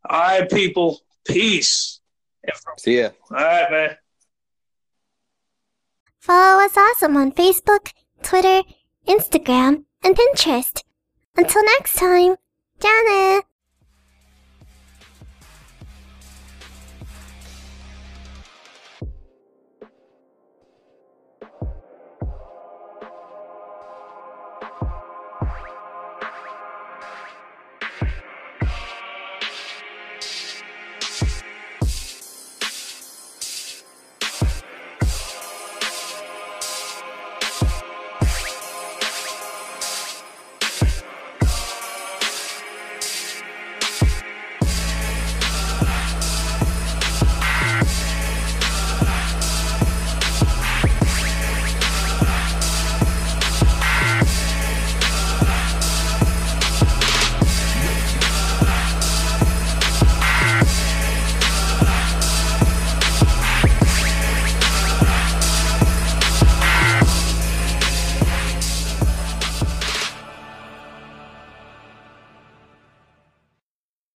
[0.09, 1.01] All right, people.
[1.25, 2.01] Peace.
[2.79, 3.11] See ya.
[3.31, 3.97] All right, man.
[6.19, 7.93] Follow us awesome on Facebook,
[8.25, 8.63] Twitter,
[9.07, 10.83] Instagram, and Pinterest.
[11.37, 12.37] Until next time,
[12.81, 13.45] Janet.